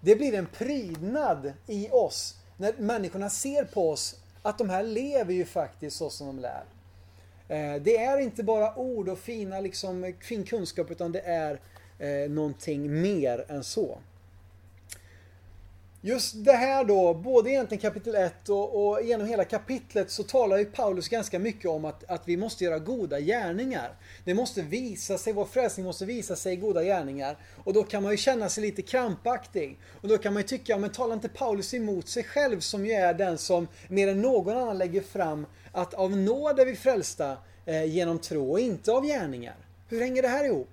det 0.00 0.16
blir 0.16 0.34
en 0.34 0.46
prydnad 0.46 1.52
i 1.66 1.88
oss. 1.90 2.38
När 2.56 2.72
människorna 2.78 3.30
ser 3.30 3.64
på 3.64 3.90
oss 3.90 4.20
att 4.42 4.58
de 4.58 4.70
här 4.70 4.82
lever 4.82 5.34
ju 5.34 5.44
faktiskt 5.44 5.96
så 5.96 6.10
som 6.10 6.26
de 6.26 6.38
lär. 6.38 6.64
Eh, 7.48 7.82
det 7.82 7.96
är 7.96 8.18
inte 8.18 8.42
bara 8.42 8.76
ord 8.76 9.08
och 9.08 9.18
fina, 9.18 9.60
liksom, 9.60 10.12
fin 10.20 10.44
kunskap 10.44 10.90
utan 10.90 11.12
det 11.12 11.20
är 11.20 11.60
eh, 11.98 12.30
någonting 12.30 13.02
mer 13.02 13.44
än 13.48 13.64
så. 13.64 13.98
Just 16.06 16.44
det 16.44 16.52
här 16.52 16.84
då, 16.84 17.14
både 17.14 17.50
egentligen 17.50 17.80
kapitel 17.80 18.14
1 18.14 18.48
och, 18.48 18.86
och 18.86 19.02
genom 19.02 19.26
hela 19.26 19.44
kapitlet 19.44 20.10
så 20.10 20.22
talar 20.22 20.56
ju 20.56 20.64
Paulus 20.64 21.08
ganska 21.08 21.38
mycket 21.38 21.70
om 21.70 21.84
att, 21.84 22.04
att 22.04 22.28
vi 22.28 22.36
måste 22.36 22.64
göra 22.64 22.78
goda 22.78 23.20
gärningar. 23.20 23.94
Det 24.24 24.34
måste 24.34 24.62
visa 24.62 25.18
sig, 25.18 25.32
vår 25.32 25.44
frälsning 25.44 25.86
måste 25.86 26.04
visa 26.04 26.36
sig 26.36 26.52
i 26.52 26.56
goda 26.56 26.82
gärningar. 26.82 27.36
Och 27.64 27.72
då 27.72 27.82
kan 27.82 28.02
man 28.02 28.12
ju 28.12 28.18
känna 28.18 28.48
sig 28.48 28.62
lite 28.62 28.82
krampaktig. 28.82 29.78
Och 30.00 30.08
då 30.08 30.18
kan 30.18 30.32
man 30.32 30.42
ju 30.42 30.48
tycka, 30.48 30.78
men 30.78 30.90
talar 30.90 31.14
inte 31.14 31.28
Paulus 31.28 31.74
emot 31.74 32.08
sig 32.08 32.24
själv 32.24 32.60
som 32.60 32.86
ju 32.86 32.92
är 32.92 33.14
den 33.14 33.38
som 33.38 33.68
mer 33.88 34.08
än 34.08 34.22
någon 34.22 34.56
annan 34.56 34.78
lägger 34.78 35.02
fram 35.02 35.46
att 35.72 35.94
av 35.94 36.16
nåd 36.16 36.60
är 36.60 36.66
vi 36.66 36.76
frälsta 36.76 37.36
eh, 37.66 37.84
genom 37.84 38.18
tro 38.18 38.52
och 38.52 38.60
inte 38.60 38.92
av 38.92 39.06
gärningar. 39.06 39.56
Hur 39.88 40.00
hänger 40.00 40.22
det 40.22 40.28
här 40.28 40.44
ihop? 40.44 40.70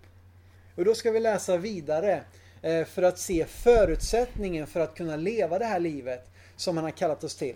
Och 0.76 0.86
då 0.86 0.96
ska 0.96 1.12
vi 1.12 1.20
läsa 1.20 1.58
vidare 1.58 2.24
Eh, 2.62 2.86
för 2.86 3.04
att 3.04 3.20
se 3.20 3.46
förutsättningen 3.46 4.68
för 4.68 4.80
att 4.80 4.96
kunna 4.96 5.16
leva 5.16 5.60
det 5.60 5.66
här 5.66 5.80
livet 5.80 6.30
som 6.56 6.78
han 6.78 6.84
har 6.84 6.92
kallat 6.92 7.24
oss 7.24 7.36
till. 7.36 7.56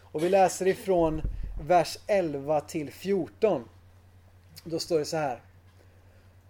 Och 0.00 0.24
vi 0.24 0.28
läser 0.28 0.66
ifrån 0.66 1.22
vers 1.62 1.98
11 2.06 2.60
till 2.60 2.92
14. 2.92 3.68
Då 4.64 4.78
står 4.78 4.98
det 4.98 5.04
så 5.04 5.16
här. 5.16 5.40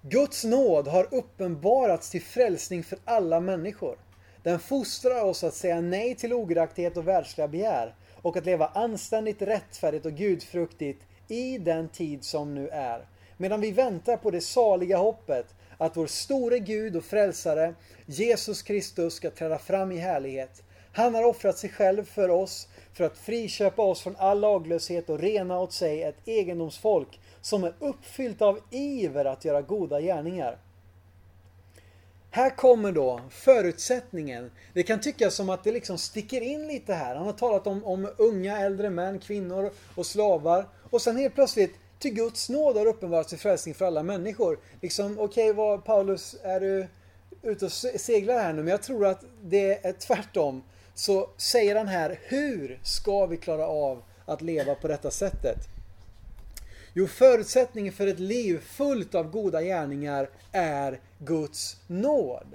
Guds 0.02 0.44
nåd 0.44 0.88
har 0.88 1.14
uppenbarats 1.14 2.10
till 2.10 2.22
frälsning 2.22 2.84
för 2.84 2.98
alla 3.04 3.40
människor. 3.40 3.98
Den 4.42 4.58
fostrar 4.58 5.24
oss 5.24 5.44
att 5.44 5.54
säga 5.54 5.80
nej 5.80 6.14
till 6.14 6.32
ogudaktighet 6.32 6.96
och 6.96 7.08
världsliga 7.08 7.48
begär 7.48 7.94
och 8.22 8.36
att 8.36 8.46
leva 8.46 8.66
anständigt, 8.66 9.42
rättfärdigt 9.42 10.06
och 10.06 10.12
gudfruktigt 10.12 11.02
i 11.28 11.58
den 11.58 11.88
tid 11.88 12.24
som 12.24 12.54
nu 12.54 12.68
är. 12.68 13.06
Medan 13.36 13.60
vi 13.60 13.70
väntar 13.70 14.16
på 14.16 14.30
det 14.30 14.40
saliga 14.40 14.96
hoppet 14.96 15.46
att 15.78 15.96
vår 15.96 16.06
store 16.06 16.58
Gud 16.58 16.96
och 16.96 17.04
frälsare 17.04 17.74
Jesus 18.06 18.62
Kristus 18.62 19.14
ska 19.14 19.30
träda 19.30 19.58
fram 19.58 19.92
i 19.92 19.96
härlighet. 19.96 20.62
Han 20.92 21.14
har 21.14 21.24
offrat 21.24 21.58
sig 21.58 21.70
själv 21.70 22.04
för 22.04 22.28
oss 22.28 22.68
för 22.92 23.04
att 23.04 23.18
friköpa 23.18 23.82
oss 23.82 24.00
från 24.00 24.16
all 24.18 24.40
laglöshet 24.40 25.10
och 25.10 25.18
rena 25.18 25.58
åt 25.58 25.72
sig 25.72 26.02
ett 26.02 26.16
egendomsfolk 26.24 27.20
som 27.40 27.64
är 27.64 27.74
uppfyllt 27.78 28.42
av 28.42 28.60
iver 28.70 29.24
att 29.24 29.44
göra 29.44 29.62
goda 29.62 30.00
gärningar. 30.00 30.58
Här 32.30 32.50
kommer 32.50 32.92
då 32.92 33.20
förutsättningen. 33.30 34.50
Det 34.72 34.82
kan 34.82 35.00
tyckas 35.00 35.34
som 35.34 35.50
att 35.50 35.64
det 35.64 35.72
liksom 35.72 35.98
sticker 35.98 36.40
in 36.40 36.66
lite 36.66 36.94
här. 36.94 37.14
Han 37.16 37.26
har 37.26 37.32
talat 37.32 37.66
om, 37.66 37.84
om 37.84 38.08
unga, 38.16 38.58
äldre 38.58 38.90
män, 38.90 39.18
kvinnor 39.18 39.70
och 39.94 40.06
slavar. 40.06 40.68
Och 40.90 41.02
sen 41.02 41.16
helt 41.16 41.34
plötsligt 41.34 41.74
till 42.06 42.14
Guds 42.14 42.48
nåd 42.48 42.76
har 42.76 42.86
uppenbarat 42.86 43.30
sig 43.30 43.38
frälsning 43.38 43.74
för 43.74 43.84
alla 43.84 44.02
människor. 44.02 44.58
Liksom, 44.80 45.18
okej, 45.18 45.50
okay, 45.50 45.78
Paulus, 45.84 46.36
är 46.42 46.60
du 46.60 46.86
ute 47.42 47.64
och 47.64 47.72
seglar 47.72 48.38
här 48.38 48.52
nu? 48.52 48.62
Men 48.62 48.70
jag 48.70 48.82
tror 48.82 49.06
att 49.06 49.24
det 49.42 49.86
är 49.86 49.92
tvärtom. 49.92 50.62
Så 50.94 51.30
säger 51.36 51.76
han 51.76 51.88
här, 51.88 52.20
hur 52.22 52.80
ska 52.82 53.26
vi 53.26 53.36
klara 53.36 53.66
av 53.66 54.02
att 54.24 54.42
leva 54.42 54.74
på 54.74 54.88
detta 54.88 55.10
sättet? 55.10 55.58
Jo, 56.94 57.06
förutsättningen 57.06 57.92
för 57.92 58.06
ett 58.06 58.20
liv 58.20 58.60
fullt 58.60 59.14
av 59.14 59.30
goda 59.30 59.62
gärningar 59.62 60.30
är 60.52 61.00
Guds 61.18 61.76
nåd. 61.86 62.54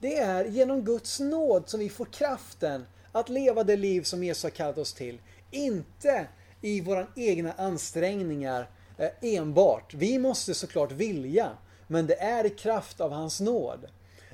Det 0.00 0.18
är 0.18 0.44
genom 0.44 0.84
Guds 0.84 1.20
nåd 1.20 1.68
som 1.68 1.80
vi 1.80 1.88
får 1.88 2.04
kraften 2.04 2.86
att 3.12 3.28
leva 3.28 3.64
det 3.64 3.76
liv 3.76 4.02
som 4.02 4.24
Jesus 4.24 4.42
har 4.42 4.50
kallat 4.50 4.78
oss 4.78 4.92
till. 4.92 5.20
Inte 5.50 6.26
i 6.60 6.80
våra 6.80 7.06
egna 7.16 7.52
ansträngningar 7.52 8.70
eh, 8.98 9.10
enbart. 9.20 9.94
Vi 9.94 10.18
måste 10.18 10.54
såklart 10.54 10.92
vilja, 10.92 11.50
men 11.86 12.06
det 12.06 12.20
är 12.20 12.46
i 12.46 12.50
kraft 12.50 13.00
av 13.00 13.12
hans 13.12 13.40
nåd. 13.40 13.86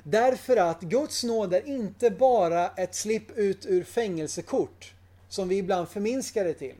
Därför 0.02 0.56
att 0.56 0.80
Guds 0.80 1.24
nåd 1.24 1.54
är 1.54 1.68
inte 1.68 2.10
bara 2.10 2.68
ett 2.68 2.94
slipp 2.94 3.30
ut 3.38 3.66
ur 3.66 3.84
fängelsekort, 3.84 4.94
som 5.28 5.48
vi 5.48 5.58
ibland 5.58 5.88
förminskar 5.88 6.44
det 6.44 6.54
till. 6.54 6.76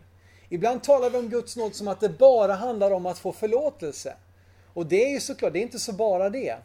Ibland 0.49 0.83
talar 0.83 1.11
vi 1.11 1.19
om 1.19 1.29
Guds 1.29 1.57
nåd 1.57 1.75
som 1.75 1.89
att 1.89 2.01
det 2.01 2.09
bara 2.09 2.55
handlar 2.55 2.91
om 2.91 3.07
att 3.07 3.19
få 3.19 3.33
förlåtelse. 3.33 4.17
Och 4.75 4.87
det 4.87 5.05
är 5.05 5.11
ju 5.11 5.21
såklart, 5.21 5.53
det 5.53 5.59
är 5.59 5.63
inte 5.63 5.79
så 5.79 5.93
bara 5.93 6.31
det. 6.31 6.57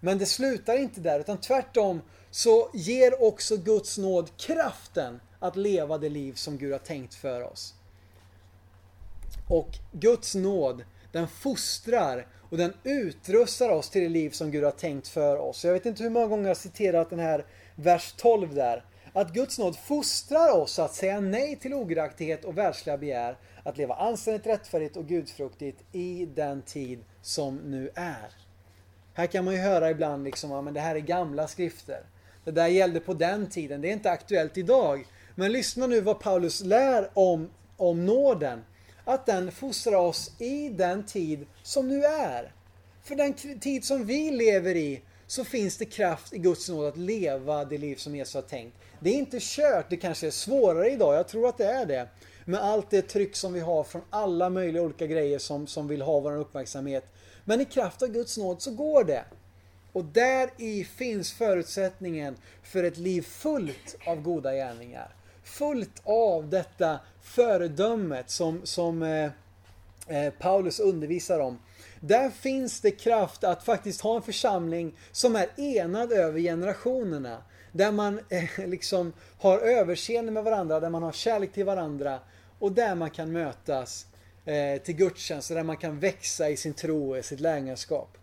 Men 0.00 0.18
det 0.18 0.26
slutar 0.26 0.78
inte 0.78 1.00
där, 1.00 1.20
utan 1.20 1.36
tvärtom 1.38 2.00
så 2.30 2.70
ger 2.74 3.22
också 3.22 3.56
Guds 3.56 3.98
nåd 3.98 4.30
kraften 4.36 5.20
att 5.38 5.56
leva 5.56 5.98
det 5.98 6.08
liv 6.08 6.32
som 6.32 6.58
Gud 6.58 6.72
har 6.72 6.78
tänkt 6.78 7.14
för 7.14 7.42
oss. 7.42 7.74
Och 9.52 9.78
Guds 9.92 10.34
nåd, 10.34 10.84
den 11.10 11.28
fostrar 11.28 12.26
och 12.50 12.56
den 12.56 12.72
utrustar 12.84 13.68
oss 13.68 13.90
till 13.90 14.02
det 14.02 14.08
liv 14.08 14.30
som 14.30 14.50
Gud 14.50 14.64
har 14.64 14.70
tänkt 14.70 15.08
för 15.08 15.36
oss. 15.38 15.64
Jag 15.64 15.72
vet 15.72 15.86
inte 15.86 16.02
hur 16.02 16.10
många 16.10 16.26
gånger 16.26 16.42
jag 16.42 16.50
har 16.50 16.54
citerat 16.54 17.10
den 17.10 17.18
här 17.18 17.44
vers 17.74 18.14
12 18.16 18.54
där. 18.54 18.84
Att 19.12 19.32
Guds 19.32 19.58
nåd 19.58 19.76
fostrar 19.76 20.52
oss 20.52 20.78
att 20.78 20.94
säga 20.94 21.20
nej 21.20 21.56
till 21.56 21.74
ogudaktighet 21.74 22.44
och 22.44 22.58
världsliga 22.58 22.98
begär. 22.98 23.36
Att 23.62 23.76
leva 23.76 23.94
anständigt, 23.94 24.46
rättfärdigt 24.46 24.96
och 24.96 25.06
gudfruktigt 25.06 25.82
i 25.92 26.26
den 26.26 26.62
tid 26.62 27.04
som 27.22 27.56
nu 27.56 27.90
är. 27.94 28.30
Här 29.14 29.26
kan 29.26 29.44
man 29.44 29.54
ju 29.54 29.60
höra 29.60 29.90
ibland 29.90 30.24
liksom, 30.24 30.50
ja, 30.50 30.62
men 30.62 30.74
det 30.74 30.80
här 30.80 30.94
är 30.94 31.00
gamla 31.00 31.48
skrifter. 31.48 32.00
Det 32.44 32.50
där 32.50 32.68
gällde 32.68 33.00
på 33.00 33.14
den 33.14 33.50
tiden, 33.50 33.80
det 33.80 33.88
är 33.88 33.92
inte 33.92 34.10
aktuellt 34.10 34.58
idag. 34.58 35.06
Men 35.34 35.52
lyssna 35.52 35.86
nu 35.86 36.00
vad 36.00 36.20
Paulus 36.20 36.60
lär 36.60 37.10
om, 37.14 37.50
om 37.76 38.06
nåden 38.06 38.64
att 39.04 39.26
den 39.26 39.52
fostrar 39.52 39.96
oss 39.96 40.30
i 40.38 40.68
den 40.68 41.06
tid 41.06 41.46
som 41.62 41.88
nu 41.88 42.04
är. 42.04 42.52
För 43.02 43.14
den 43.16 43.34
tid 43.60 43.84
som 43.84 44.06
vi 44.06 44.30
lever 44.30 44.76
i 44.76 45.02
så 45.26 45.44
finns 45.44 45.76
det 45.76 45.84
kraft 45.84 46.32
i 46.32 46.38
Guds 46.38 46.68
nåd 46.68 46.88
att 46.88 46.96
leva 46.96 47.64
det 47.64 47.78
liv 47.78 47.96
som 47.96 48.16
Jesus 48.16 48.34
har 48.34 48.42
tänkt. 48.42 48.76
Det 49.00 49.10
är 49.10 49.14
inte 49.14 49.38
kört, 49.40 49.90
det 49.90 49.96
kanske 49.96 50.26
är 50.26 50.30
svårare 50.30 50.90
idag, 50.90 51.14
jag 51.14 51.28
tror 51.28 51.48
att 51.48 51.58
det 51.58 51.66
är 51.66 51.86
det. 51.86 52.08
Med 52.44 52.60
allt 52.60 52.90
det 52.90 53.02
tryck 53.02 53.36
som 53.36 53.52
vi 53.52 53.60
har 53.60 53.84
från 53.84 54.02
alla 54.10 54.50
möjliga 54.50 54.82
olika 54.82 55.06
grejer 55.06 55.38
som, 55.38 55.66
som 55.66 55.88
vill 55.88 56.02
ha 56.02 56.20
vår 56.20 56.36
uppmärksamhet. 56.36 57.04
Men 57.44 57.60
i 57.60 57.64
kraft 57.64 58.02
av 58.02 58.08
Guds 58.08 58.38
nåd 58.38 58.62
så 58.62 58.70
går 58.70 59.04
det. 59.04 59.24
Och 59.92 60.04
där 60.04 60.50
i 60.56 60.84
finns 60.84 61.32
förutsättningen 61.32 62.36
för 62.62 62.84
ett 62.84 62.98
liv 62.98 63.22
fullt 63.22 63.96
av 64.06 64.22
goda 64.22 64.54
gärningar 64.54 65.14
fullt 65.42 66.02
av 66.04 66.48
detta 66.48 67.00
föredömet 67.22 68.30
som, 68.30 68.60
som 68.64 69.02
eh, 69.02 69.30
eh, 70.06 70.32
Paulus 70.38 70.80
undervisar 70.80 71.40
om. 71.40 71.58
Där 72.00 72.30
finns 72.30 72.80
det 72.80 72.90
kraft 72.90 73.44
att 73.44 73.64
faktiskt 73.64 74.00
ha 74.00 74.16
en 74.16 74.22
församling 74.22 74.94
som 75.12 75.36
är 75.36 75.48
enad 75.56 76.12
över 76.12 76.40
generationerna. 76.40 77.42
Där 77.72 77.92
man 77.92 78.20
eh, 78.28 78.66
liksom 78.66 79.12
har 79.38 79.58
överseende 79.58 80.32
med 80.32 80.44
varandra, 80.44 80.80
där 80.80 80.90
man 80.90 81.02
har 81.02 81.12
kärlek 81.12 81.52
till 81.52 81.64
varandra 81.64 82.18
och 82.58 82.72
där 82.72 82.94
man 82.94 83.10
kan 83.10 83.32
mötas 83.32 84.06
eh, 84.44 84.82
till 84.82 84.94
gudstjänst 84.94 85.50
och 85.50 85.56
där 85.56 85.64
man 85.64 85.76
kan 85.76 86.00
växa 86.00 86.50
i 86.50 86.56
sin 86.56 86.74
tro 86.74 87.10
och 87.10 87.18
i 87.18 87.22
sitt 87.22 87.40
lärjungaskap. 87.40 88.18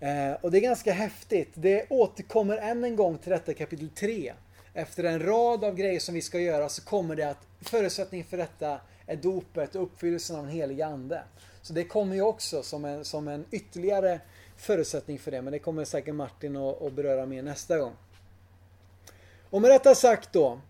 Eh, 0.00 0.32
och 0.40 0.50
det 0.50 0.58
är 0.58 0.62
ganska 0.62 0.92
häftigt. 0.92 1.50
Det 1.54 1.86
återkommer 1.90 2.56
än 2.56 2.84
en 2.84 2.96
gång 2.96 3.18
till 3.18 3.30
detta 3.30 3.54
kapitel 3.54 3.88
3. 3.88 4.32
Efter 4.74 5.04
en 5.04 5.22
rad 5.22 5.64
av 5.64 5.74
grejer 5.74 6.00
som 6.00 6.14
vi 6.14 6.22
ska 6.22 6.40
göra 6.40 6.68
så 6.68 6.84
kommer 6.84 7.16
det 7.16 7.30
att 7.30 7.46
förutsättningen 7.60 8.26
för 8.26 8.36
detta 8.36 8.80
är 9.06 9.16
dopet 9.16 9.74
och 9.74 9.82
uppfyllelsen 9.82 10.36
av 10.36 10.42
den 10.42 10.52
heliga 10.52 10.86
Ande. 10.86 11.22
Så 11.62 11.72
det 11.72 11.84
kommer 11.84 12.14
ju 12.14 12.22
också 12.22 12.62
som 12.62 12.84
en, 12.84 13.04
som 13.04 13.28
en 13.28 13.44
ytterligare 13.50 14.20
förutsättning 14.56 15.18
för 15.18 15.30
det, 15.30 15.42
men 15.42 15.52
det 15.52 15.58
kommer 15.58 15.84
säkert 15.84 16.14
Martin 16.14 16.56
att, 16.56 16.82
att 16.82 16.92
beröra 16.92 17.26
mer 17.26 17.42
nästa 17.42 17.78
gång. 17.78 17.92
Och 19.50 19.62
med 19.62 19.70
detta 19.70 19.94
sagt 19.94 20.32
då, 20.32 20.60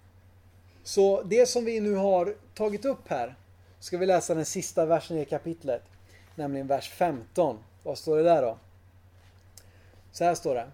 så 0.82 1.22
det 1.22 1.46
som 1.46 1.64
vi 1.64 1.80
nu 1.80 1.94
har 1.94 2.34
tagit 2.54 2.84
upp 2.84 3.08
här, 3.08 3.34
ska 3.80 3.98
vi 3.98 4.06
läsa 4.06 4.34
den 4.34 4.44
sista 4.44 4.86
versen 4.86 5.18
i 5.18 5.24
kapitlet, 5.24 5.82
nämligen 6.34 6.66
vers 6.66 6.90
15. 6.90 7.58
Vad 7.82 7.98
står 7.98 8.16
det 8.16 8.22
där 8.22 8.42
då? 8.42 8.58
Så 10.12 10.24
här 10.24 10.34
står 10.34 10.54
det. 10.54 10.70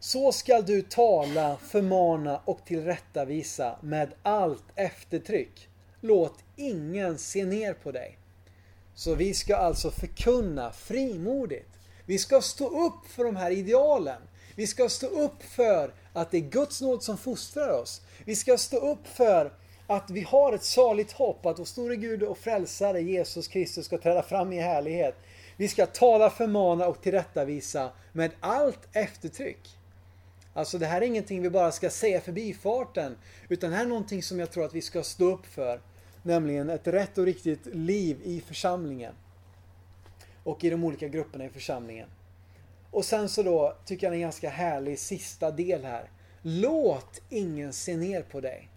Så 0.00 0.32
skall 0.32 0.64
du 0.66 0.82
tala, 0.82 1.56
förmana 1.56 2.40
och 2.44 2.64
tillrättavisa 2.64 3.78
med 3.82 4.14
allt 4.22 4.64
eftertryck. 4.74 5.68
Låt 6.00 6.34
ingen 6.56 7.18
se 7.18 7.44
ner 7.44 7.74
på 7.74 7.92
dig. 7.92 8.18
Så 8.94 9.14
vi 9.14 9.34
ska 9.34 9.56
alltså 9.56 9.90
förkunna 9.90 10.72
frimodigt. 10.72 11.68
Vi 12.06 12.18
ska 12.18 12.40
stå 12.40 12.86
upp 12.86 13.06
för 13.06 13.24
de 13.24 13.36
här 13.36 13.50
idealen. 13.50 14.22
Vi 14.54 14.66
ska 14.66 14.88
stå 14.88 15.06
upp 15.06 15.42
för 15.42 15.94
att 16.12 16.30
det 16.30 16.38
är 16.38 16.50
Guds 16.50 16.80
nåd 16.80 17.02
som 17.02 17.18
fostrar 17.18 17.80
oss. 17.82 18.02
Vi 18.24 18.36
ska 18.36 18.58
stå 18.58 18.76
upp 18.76 19.06
för 19.06 19.52
att 19.86 20.10
vi 20.10 20.20
har 20.20 20.52
ett 20.52 20.64
saligt 20.64 21.12
hopp 21.12 21.46
att 21.46 21.58
vår 21.58 21.64
store 21.64 21.96
Gud 21.96 22.22
och 22.22 22.38
frälsare 22.38 23.00
Jesus 23.00 23.48
Kristus 23.48 23.86
ska 23.86 23.98
träda 23.98 24.22
fram 24.22 24.52
i 24.52 24.60
härlighet. 24.60 25.14
Vi 25.56 25.68
ska 25.68 25.86
tala, 25.86 26.30
förmana 26.30 26.86
och 26.86 27.02
tillrättavisa 27.02 27.90
med 28.12 28.30
allt 28.40 28.88
eftertryck. 28.92 29.77
Alltså 30.58 30.78
det 30.78 30.86
här 30.86 31.00
är 31.00 31.06
ingenting 31.06 31.42
vi 31.42 31.50
bara 31.50 31.72
ska 31.72 31.90
säga 31.90 32.20
förbi 32.20 32.54
farten. 32.54 33.16
Utan 33.48 33.70
det 33.70 33.76
här 33.76 33.84
är 33.84 33.88
någonting 33.88 34.22
som 34.22 34.38
jag 34.38 34.50
tror 34.50 34.64
att 34.64 34.74
vi 34.74 34.82
ska 34.82 35.02
stå 35.02 35.24
upp 35.24 35.46
för. 35.46 35.80
Nämligen 36.22 36.70
ett 36.70 36.86
rätt 36.86 37.18
och 37.18 37.24
riktigt 37.24 37.66
liv 37.66 38.20
i 38.24 38.40
församlingen. 38.40 39.14
Och 40.44 40.64
i 40.64 40.70
de 40.70 40.84
olika 40.84 41.08
grupperna 41.08 41.44
i 41.44 41.48
församlingen. 41.48 42.08
Och 42.90 43.04
sen 43.04 43.28
så 43.28 43.42
då 43.42 43.76
tycker 43.84 44.06
jag 44.06 44.12
det 44.12 44.14
är 44.14 44.18
en 44.18 44.22
ganska 44.22 44.50
härlig 44.50 44.98
sista 44.98 45.50
del 45.50 45.84
här. 45.84 46.10
Låt 46.42 47.20
ingen 47.28 47.72
se 47.72 47.96
ner 47.96 48.22
på 48.22 48.40
dig. 48.40 48.70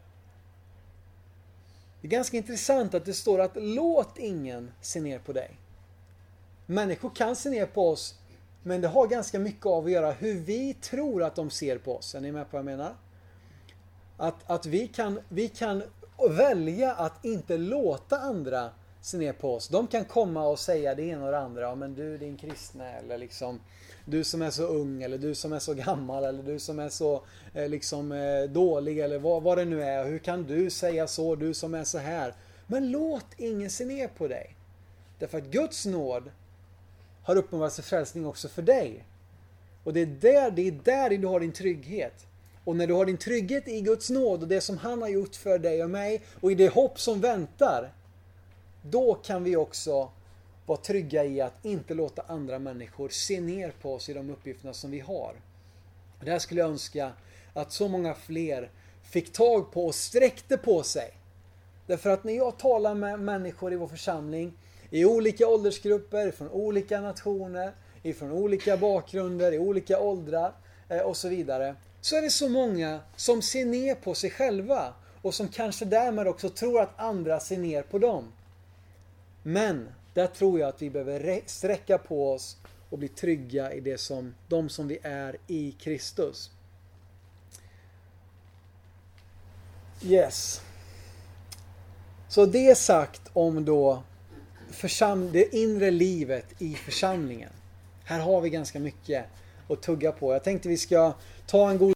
Det 2.02 2.08
är 2.08 2.12
ganska 2.12 2.38
intressant 2.38 2.94
att 2.94 3.06
det 3.06 3.13
står 3.13 3.39
att 3.39 3.56
låt 3.56 4.17
ingen 4.17 4.72
se 4.82 5.02
ner 5.02 5.20
på 5.20 5.34
dig. 5.34 5.58
Människor 6.65 7.12
kan 7.15 7.36
se 7.36 7.50
ner 7.50 7.65
på 7.65 7.89
oss 7.89 8.20
men 8.63 8.82
det 8.82 8.88
har 8.88 9.08
ganska 9.08 9.39
mycket 9.39 9.65
av 9.65 9.86
att 9.86 9.91
göra 9.91 10.12
hur 10.12 10.39
vi 10.39 10.74
tror 10.74 11.24
att 11.24 11.36
de 11.36 11.50
ser 11.50 11.78
på 11.78 11.97
oss. 11.97 12.15
Är 12.15 12.21
ni 12.21 12.32
med 12.32 12.52
på 12.52 12.58
vad 12.58 12.60
jag 12.60 12.78
menar? 12.78 12.95
Att, 14.17 14.50
att 14.50 14.65
vi, 14.65 14.88
kan, 14.88 15.19
vi 15.30 15.47
kan 15.47 15.84
välja 16.30 16.93
att 16.93 17.26
inte 17.26 17.58
låta 17.58 18.19
andra 18.19 18.69
se 19.02 19.17
ner 19.17 19.34
på 19.34 19.56
oss. 19.56 19.67
De 19.67 19.88
kan 19.88 20.06
komma 20.06 20.47
och 20.47 20.60
säga 20.60 20.95
det 20.95 21.04
ena 21.04 21.26
och 21.26 21.32
det 21.32 21.39
andra. 21.39 21.62
Ja, 21.62 21.76
men 21.76 21.95
du 21.95 22.17
din 22.17 22.38
kristna 22.38 22.89
eller 22.89 23.17
liksom 23.17 23.60
du 24.06 24.24
som 24.24 24.41
är 24.41 24.50
så 24.50 24.63
ung 24.63 25.04
eller 25.04 25.17
du 25.17 25.36
som 25.36 25.54
är 25.54 25.60
så 25.60 25.74
gammal 25.74 26.24
eller 26.24 26.43
du 26.43 26.60
som 26.60 26.80
är 26.80 26.89
så 26.89 27.24
eh, 27.54 27.69
liksom 27.69 28.12
eh, 28.12 28.43
dålig 28.50 29.00
eller 29.00 29.19
vad, 29.19 29.43
vad 29.43 29.58
det 29.58 29.65
nu 29.65 29.84
är. 29.84 30.06
Hur 30.06 30.19
kan 30.19 30.43
du 30.43 30.69
säga 30.69 31.08
så, 31.08 31.36
du 31.36 31.54
som 31.54 31.74
är 31.74 31.84
så 31.84 31.97
här? 31.97 32.36
Men 32.67 32.91
låt 32.91 33.26
ingen 33.38 33.69
se 33.69 33.86
ner 33.86 34.08
på 34.08 34.28
dig. 34.28 34.56
Därför 35.19 35.38
att 35.38 35.43
Guds 35.43 35.86
nåd 35.86 36.32
har 37.23 37.36
uppenbarat 37.36 37.73
sig 37.73 37.84
frälsning 37.84 38.25
också 38.25 38.49
för 38.49 38.62
dig. 38.62 39.05
Och 39.84 39.93
det 39.93 40.01
är, 40.01 40.05
där, 40.05 40.51
det 40.51 40.67
är 40.67 40.71
där 40.71 41.17
du 41.17 41.27
har 41.27 41.39
din 41.39 41.51
trygghet. 41.51 42.25
Och 42.63 42.75
när 42.75 42.88
du 42.88 42.93
har 42.93 43.05
din 43.05 43.17
trygghet 43.17 43.67
i 43.67 43.81
Guds 43.81 44.10
nåd 44.10 44.41
och 44.41 44.47
det 44.47 44.62
som 44.62 44.77
han 44.77 45.01
har 45.01 45.10
gjort 45.10 45.36
för 45.36 45.60
dig 45.60 45.84
och 45.84 45.89
mig 45.89 46.21
och 46.41 46.51
i 46.51 46.55
det 46.55 46.73
hopp 46.73 46.99
som 46.99 47.21
väntar. 47.21 47.93
Då 48.81 49.13
kan 49.13 49.43
vi 49.43 49.55
också 49.55 50.12
vara 50.65 50.77
trygga 50.77 51.25
i 51.25 51.41
att 51.41 51.65
inte 51.65 51.93
låta 51.93 52.21
andra 52.21 52.60
människor 52.60 53.10
se 53.10 53.41
ner 53.41 53.73
på 53.81 53.93
oss 53.93 54.10
i 54.10 54.13
de 54.13 54.29
uppgifterna 54.29 54.73
som 54.73 54.91
vi 54.91 54.99
har. 54.99 55.36
Det 56.23 56.31
här 56.31 56.39
skulle 56.39 56.62
jag 56.62 56.69
önska 56.69 57.12
att 57.53 57.71
så 57.71 57.88
många 57.88 58.13
fler 58.13 58.71
fick 59.03 59.34
tag 59.34 59.71
på 59.71 59.86
och 59.86 59.95
sträckte 59.95 60.57
på 60.57 60.84
sig. 60.84 61.12
Därför 61.88 62.10
att 62.10 62.23
när 62.23 62.34
jag 62.34 62.57
talar 62.57 62.95
med 62.95 63.19
människor 63.19 63.73
i 63.73 63.75
vår 63.75 63.88
församling 63.88 64.53
i 64.91 65.06
olika 65.06 65.47
åldersgrupper, 65.47 66.32
från 66.32 66.49
olika 66.49 67.01
nationer, 67.01 67.71
ifrån 68.04 68.32
olika 68.32 68.77
bakgrunder, 68.77 69.51
i 69.51 69.60
olika 69.60 69.99
åldrar 69.99 70.54
eh, 70.89 70.99
och 70.99 71.17
så 71.17 71.30
vidare. 71.30 71.75
Så 72.01 72.15
är 72.15 72.21
det 72.21 72.30
så 72.30 72.49
många 72.49 72.99
som 73.15 73.41
ser 73.41 73.65
ner 73.65 73.95
på 73.95 74.15
sig 74.15 74.30
själva 74.30 74.93
och 75.21 75.34
som 75.34 75.47
kanske 75.47 75.86
därmed 75.86 76.27
också 76.27 76.49
tror 76.49 76.82
att 76.82 76.99
andra 76.99 77.39
ser 77.39 77.58
ner 77.58 77.82
på 77.82 77.99
dem. 77.99 78.32
Men 79.43 79.89
där 80.13 80.27
tror 80.27 80.60
jag 80.60 80.69
att 80.69 80.82
vi 80.82 80.89
behöver 80.89 81.41
sträcka 81.45 81.97
på 81.97 82.34
oss 82.34 82.58
och 82.89 82.97
bli 82.97 83.08
trygga 83.08 83.73
i 83.73 83.80
det 83.80 83.97
som, 83.97 84.36
de 84.47 84.69
som 84.69 84.88
vi 84.88 84.99
är 85.04 85.38
i 85.47 85.71
Kristus. 85.71 86.51
Yes. 90.04 90.62
Så 92.30 92.45
det 92.45 92.77
sagt 92.77 93.21
om 93.34 93.65
då 93.65 94.04
försam 94.82 95.32
det 95.32 95.56
inre 95.56 95.91
livet 95.91 96.46
i 96.60 96.76
församlingen. 96.76 97.50
Här 98.04 98.20
har 98.20 98.41
vi 98.41 98.50
ganska 98.50 98.80
mycket 98.80 99.26
att 99.70 99.82
tugga 99.82 100.12
på. 100.12 100.34
Jag 100.34 100.44
tänkte 100.44 100.70
vi 100.70 100.78
ska 100.78 101.13
ta 101.48 101.70
en 101.70 101.78
god 101.78 101.89